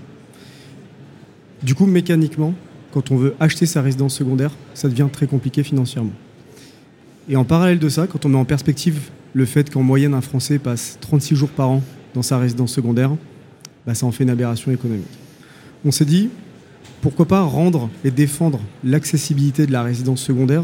[1.62, 2.54] Du coup, mécaniquement,
[2.92, 6.12] quand on veut acheter sa résidence secondaire, ça devient très compliqué financièrement.
[7.32, 10.20] Et en parallèle de ça, quand on met en perspective le fait qu'en moyenne un
[10.20, 13.10] Français passe 36 jours par an dans sa résidence secondaire,
[13.86, 15.06] bah, ça en fait une aberration économique.
[15.86, 16.28] On s'est dit,
[17.00, 20.62] pourquoi pas rendre et défendre l'accessibilité de la résidence secondaire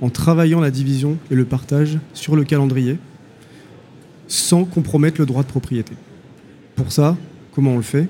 [0.00, 2.98] en travaillant la division et le partage sur le calendrier
[4.26, 5.92] sans compromettre le droit de propriété.
[6.74, 7.16] Pour ça,
[7.52, 8.08] comment on le fait?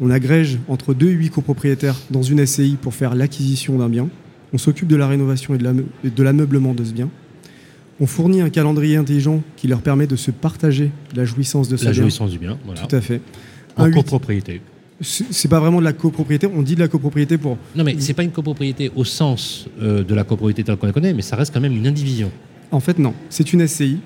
[0.00, 4.08] On agrège entre 2 et 8 copropriétaires dans une SCI pour faire l'acquisition d'un bien.
[4.52, 7.08] On s'occupe de la rénovation et de l'ameublement de ce bien.
[8.00, 11.84] On fournit un calendrier intelligent qui leur permet de se partager la jouissance de ce
[11.84, 12.02] La bien.
[12.02, 12.80] jouissance du bien, voilà.
[12.80, 13.20] Tout à fait.
[13.76, 14.60] En Un copropriété.
[15.02, 18.14] c'est pas vraiment de la copropriété, on dit de la copropriété pour Non, mais c'est
[18.14, 21.36] pas une copropriété au sens euh, de la copropriété telle qu'on la connaît, mais ça
[21.36, 22.30] reste quand même une indivision.
[22.70, 23.14] En fait, non.
[23.28, 23.98] C'est une SCI.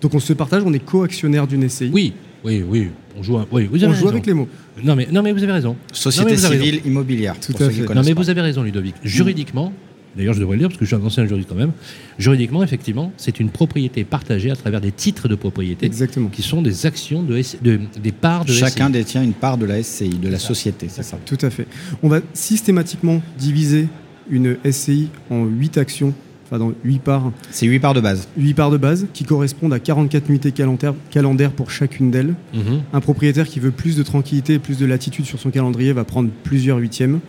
[0.00, 1.90] Donc on se partage, on est co-actionnaire d'une SCI.
[1.92, 2.12] Oui,
[2.44, 2.88] oui, oui.
[3.18, 4.00] On joue, un- oui, vous avez on raison.
[4.02, 4.48] joue avec les mots.
[4.82, 5.76] Non mais, non, mais vous avez raison.
[5.92, 7.34] Société avez civile immobilière.
[7.38, 7.94] Tout pour à ceux qui fait.
[7.94, 8.22] Non, mais pas.
[8.22, 8.94] vous avez raison, Ludovic.
[9.04, 9.72] Juridiquement,
[10.16, 11.72] d'ailleurs, je devrais le dire parce que je suis un ancien juriste quand même.
[12.18, 16.28] Juridiquement, effectivement, c'est une propriété partagée à travers des titres de propriété Exactement.
[16.28, 18.92] qui sont des actions de, de- des parts de Chacun SCI.
[18.92, 21.18] détient une part de la SCI, de la société, c'est ça.
[21.24, 21.66] Tout à fait.
[22.02, 23.88] On va systématiquement diviser
[24.30, 26.12] une SCI en 8 actions,
[26.46, 28.28] enfin dans 8 parts, C'est 8 parts de base.
[28.36, 32.34] 8 parts de base qui correspondent à 44 nuitées calendaires- calendaires pour chacune d'elles.
[32.54, 32.82] Mhm.
[32.92, 36.04] Un propriétaire qui veut plus de tranquillité et plus de latitude sur son calendrier va
[36.04, 37.20] prendre plusieurs huitièmes.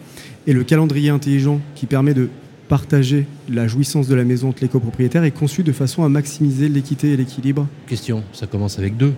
[0.47, 2.29] Et le calendrier intelligent qui permet de
[2.71, 6.69] partager la jouissance de la maison entre les copropriétaires est conçu de façon à maximiser
[6.69, 7.67] l'équité et l'équilibre.
[7.85, 9.11] Question, ça commence avec deux.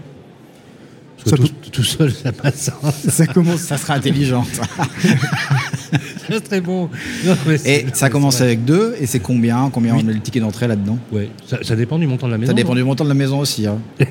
[1.17, 2.71] Parce Ça que tout, tout seul, ça passe.
[3.09, 4.43] Ça commence Ça sera intelligent.
[6.27, 6.89] c'est très bon.
[7.25, 10.01] Non, mais Et ça commence avec 2 et c'est combien Combien Oui.
[10.01, 10.97] on met le ticket d'entrée là-dedans?
[11.11, 12.49] Ouais, ça, ça dépend du montant de la maison.
[12.49, 13.67] Ça dépend du montant de la maison aussi.
[13.67, 13.77] hein.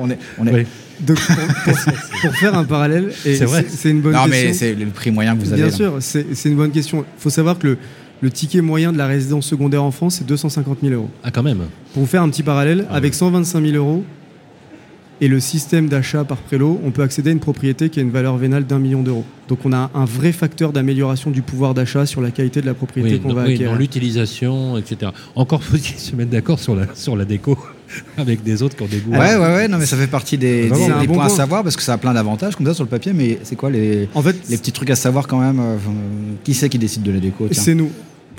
[0.00, 0.52] on est, on est...
[0.54, 0.66] Oui.
[1.00, 1.34] Donc, pour,
[1.74, 3.64] pour- pour faire un parallèle, C'est vrai.
[3.68, 4.48] c'est c'est une bonne Non, question.
[4.48, 5.62] mais c'est le prix moyen que vous avez.
[5.62, 5.76] Bien là.
[5.76, 7.00] sûr, c'est c'est une bonne question.
[7.18, 7.78] Il faut savoir que le,
[8.20, 11.08] le ticket moyen de la résidence secondaire en France, c'est 250 000 euros.
[11.24, 11.62] Ah, quand même.
[11.94, 14.04] Pour vous faire un petit parallèle, Ah avec 125 000 euros
[15.22, 18.10] et le système d'achat par prélo, on peut accéder à une propriété qui a une
[18.10, 19.24] valeur vénale d'un million d'euros.
[19.48, 22.72] Donc on a un vrai facteur d'amélioration du pouvoir d'achat sur la qualité de la
[22.72, 23.72] propriété Oui, qu'on va oui, acquérir.
[23.72, 25.12] dans l'utilisation, etc.
[25.34, 27.58] Encore faut-il se mettre d'accord sur la, sur la déco
[28.16, 29.10] avec des autres qui ont des goûts.
[29.12, 31.26] Ouais, ouais, ouais, non, mais ça fait partie des, des- c'est un des bon points
[31.26, 33.56] à savoir parce que ça a plein d'avantages comme ça sur le papier, mais c'est
[33.56, 36.68] quoi les, En fait, les petits trucs à savoir quand même euh, euh, Qui c'est
[36.70, 37.90] qui décide de la déco c'est nous.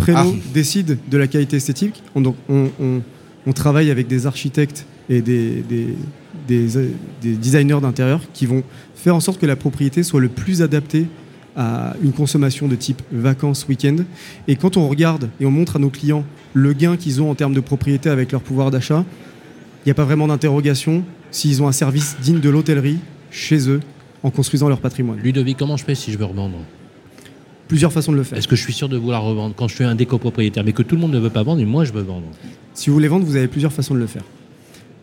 [0.02, 0.54] Prélo Ah.
[0.54, 2.02] décide de la qualité esthétique.
[2.16, 3.02] On, donc, on, on-
[3.48, 5.88] on travaille avec des architectes et des, des,
[6.48, 6.68] des-
[7.22, 8.64] des designers d'intérieur qui vont
[8.96, 11.08] faire en sorte que la propriété soit le plus adaptée
[11.56, 13.98] à une consommation de type vacances, week-end.
[14.48, 16.24] Et quand on regarde et on montre à nos clients
[16.54, 19.04] le gain qu'ils ont en termes de propriété avec leur pouvoir d'achat,
[19.84, 23.00] il n'y a pas vraiment d'interrogation s'ils ont un service digne de l'hôtellerie
[23.32, 23.80] chez eux
[24.24, 25.20] en construisant leur patrimoine.
[25.20, 26.58] Ludovic, comment je fais si je veux revendre?
[27.72, 28.38] Plusieurs façons de le faire.
[28.38, 30.84] Est-ce que je suis sûr de vouloir revendre quand je suis un décopropriétaire, mais que
[30.84, 32.26] tout le monde ne veut pas vendre et moi je veux vendre
[32.74, 34.24] Si vous voulez vendre, vous avez plusieurs façons de le faire.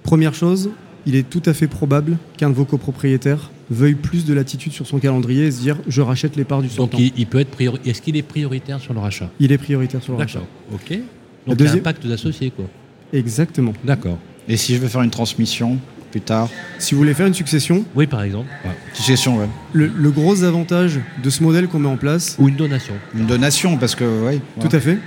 [0.03, 0.69] Première chose,
[1.07, 4.87] il est tout à fait probable qu'un de vos copropriétaires veuille plus de latitude sur
[4.87, 6.99] son calendrier et se dire je rachète les parts du Donc sortant.
[7.01, 9.31] il, il peut être priori- Est-ce qu'il est prioritaire sur le rachat?
[9.41, 10.41] Il est prioritaire sur le rachat.
[10.41, 10.75] D'accord.
[10.75, 10.91] Ok.
[10.91, 10.99] Donc
[11.47, 12.67] il y a deuxième- un pacte d'associés quoi.
[13.15, 13.73] Exactement.
[13.83, 14.19] D'accord.
[14.47, 15.79] Et si je veux faire une transmission
[16.11, 16.49] plus tard
[16.79, 18.49] Si vous voulez faire une succession, Oui, par exemple.
[18.65, 18.71] Ouais.
[18.93, 19.49] Succession, ouais.
[19.73, 22.95] le, le gros avantage de ce modèle qu'on met en place, Ou une donation.
[23.15, 24.41] Une donation, parce que, ouais.
[24.61, 24.99] tout à fait,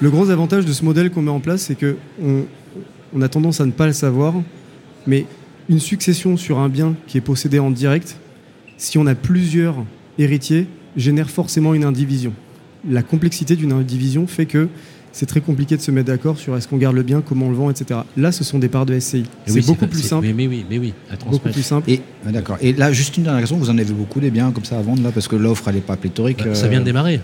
[0.00, 2.44] le gros avantage de ce modèle qu'on met en place, c'est que on,
[3.14, 4.34] on a tendance à ne pas le savoir,
[5.06, 5.26] mais
[5.68, 8.16] une succession sur un bien qui est possédé en direct,
[8.76, 9.76] si on a plusieurs
[10.18, 12.32] héritiers, génère forcément une indivision.
[12.88, 14.68] La complexité d'une indivision fait que
[15.16, 17.50] c'est très compliqué de se mettre d'accord sur est-ce qu'on garde le bien, comment on
[17.50, 18.00] le vend, etc.
[18.18, 19.20] Là, ce sont des parts de SCI.
[19.20, 20.26] Et C'est oui, beaucoup plus simple.
[20.26, 21.90] Mais, mais oui, mais oui, à Beaucoup plus simple.
[21.90, 22.58] Et, ah, d'accord.
[22.60, 24.82] Et là, juste une dernière question, vous en avez beaucoup des biens comme ça à
[24.82, 26.44] vendre, là, parce que l'offre, elle n'est pas pléthorique.
[26.44, 27.20] Bah, Ça euh, vient de démarrer.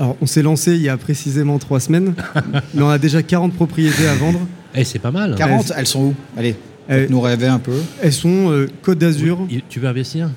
[0.00, 2.14] Alors, on s'est lancé il y a précisément trois semaines,
[2.74, 4.40] mais on a déjà 40 propriétés à vendre.
[4.74, 5.36] Eh, c'est pas mal.
[5.36, 6.14] 40, elles sont où?
[6.36, 6.56] Allez,
[6.90, 7.74] Euh, faites-nous rêver un peu.
[8.02, 9.46] elles sont euh, Côte d'Azur.
[9.68, 10.30] Tu veux investir?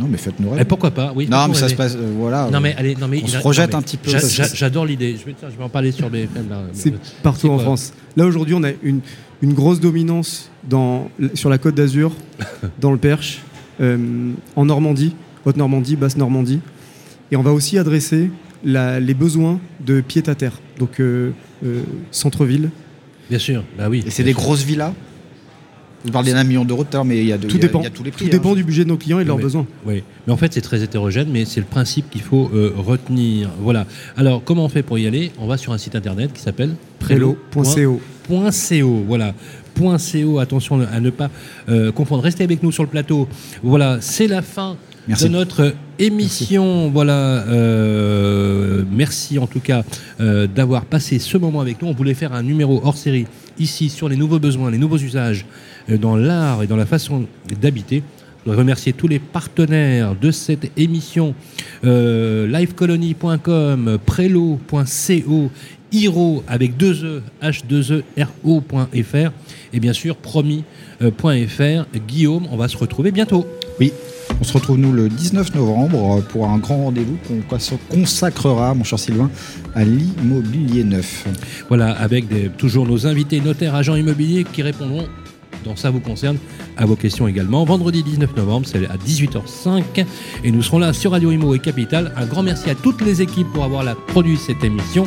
[0.00, 0.64] Non, mais faites-nous Eh, rêver.
[0.64, 1.28] pourquoi pas Oui.
[1.30, 1.72] non, mais ça rêver.
[1.72, 1.94] se passe.
[1.94, 2.48] euh, voilà.
[2.50, 4.10] Non mais allez, non mais On il se a- projette non, mais un petit peu,
[4.54, 5.16] J'adore l'idée.
[5.20, 6.62] Je vais, tiens, je vais en parler sur BFM là.
[6.72, 7.92] C'est partout en quoi France.
[8.16, 9.00] Là, aujourd'hui, on a une,
[9.42, 12.12] une grosse dominance dans, sur la Côte d'Azur,
[12.80, 13.40] dans le Perche,
[13.80, 16.60] euh, en Normandie, Haute-Normandie, Basse-Normandie.
[17.30, 18.30] Et on va aussi adresser
[18.64, 21.30] la- les besoins de pied-à-terre, donc euh,
[21.64, 22.70] euh, centre-ville.
[23.28, 23.62] Bien sûr.
[23.78, 24.02] Bah oui.
[24.06, 24.40] Et c'est des sûr.
[24.40, 24.92] grosses villas?
[26.04, 27.62] Vous parliez d'un million d'euros tout à l'heure, mais il y a, de- Tout il
[27.62, 27.80] y a- dépend.
[27.80, 28.24] il y a tous les prix.
[28.24, 28.38] Tout hein.
[28.38, 29.66] dépend du budget de nos clients et de leurs besoins.
[29.86, 33.50] Oui, mais en fait c'est très hétérogène, mais c'est le principe qu'il faut euh, retenir.
[33.60, 33.86] Voilà.
[34.16, 35.30] Alors comment on fait pour y aller?
[35.38, 38.00] On va sur un site internet qui s'appelle Prélo.co.
[38.28, 39.34] .co, voilà.
[39.78, 41.30] .co, attention à ne pas
[41.68, 42.22] euh, confondre.
[42.22, 43.28] Restez avec nous sur le plateau.
[43.62, 44.76] Voilà, c'est la fin
[45.08, 45.24] Merci.
[45.24, 46.90] de notre émission.
[46.90, 49.82] Voilà, euh, merci en tout cas
[50.20, 51.88] euh, d'avoir passé ce moment avec nous.
[51.88, 53.26] On voulait faire un numéro hors série
[53.60, 55.44] ici sur les nouveaux besoins, les nouveaux usages
[55.88, 57.26] euh, dans l'art et dans la façon
[57.60, 58.02] d'habiter.
[58.38, 61.34] Je voudrais remercier tous les partenaires de cette émission,
[61.84, 65.50] euh, livecolony.com, prelo.co,
[65.92, 69.30] Hiro avec deux E, H2ERO.fr
[69.72, 70.64] et bien sûr promis.fr.
[72.08, 73.46] Guillaume, on va se retrouver bientôt.
[73.78, 73.92] Oui.
[74.38, 78.84] On se retrouve nous le 19 novembre pour un grand rendez-vous qu'on cons- consacrera, mon
[78.84, 79.30] cher Sylvain,
[79.74, 81.26] à l'immobilier neuf.
[81.68, 82.26] Voilà, avec
[82.56, 85.06] toujours nos invités notaires, agents immobiliers qui répondront,
[85.64, 86.38] dans ça vous concerne,
[86.78, 87.64] à vos questions également.
[87.64, 89.82] Vendredi 19 novembre, c'est à 18h05
[90.42, 92.12] et nous serons là sur Radio Imo et Capital.
[92.16, 95.06] Un grand merci à toutes les équipes pour avoir produit cette émission.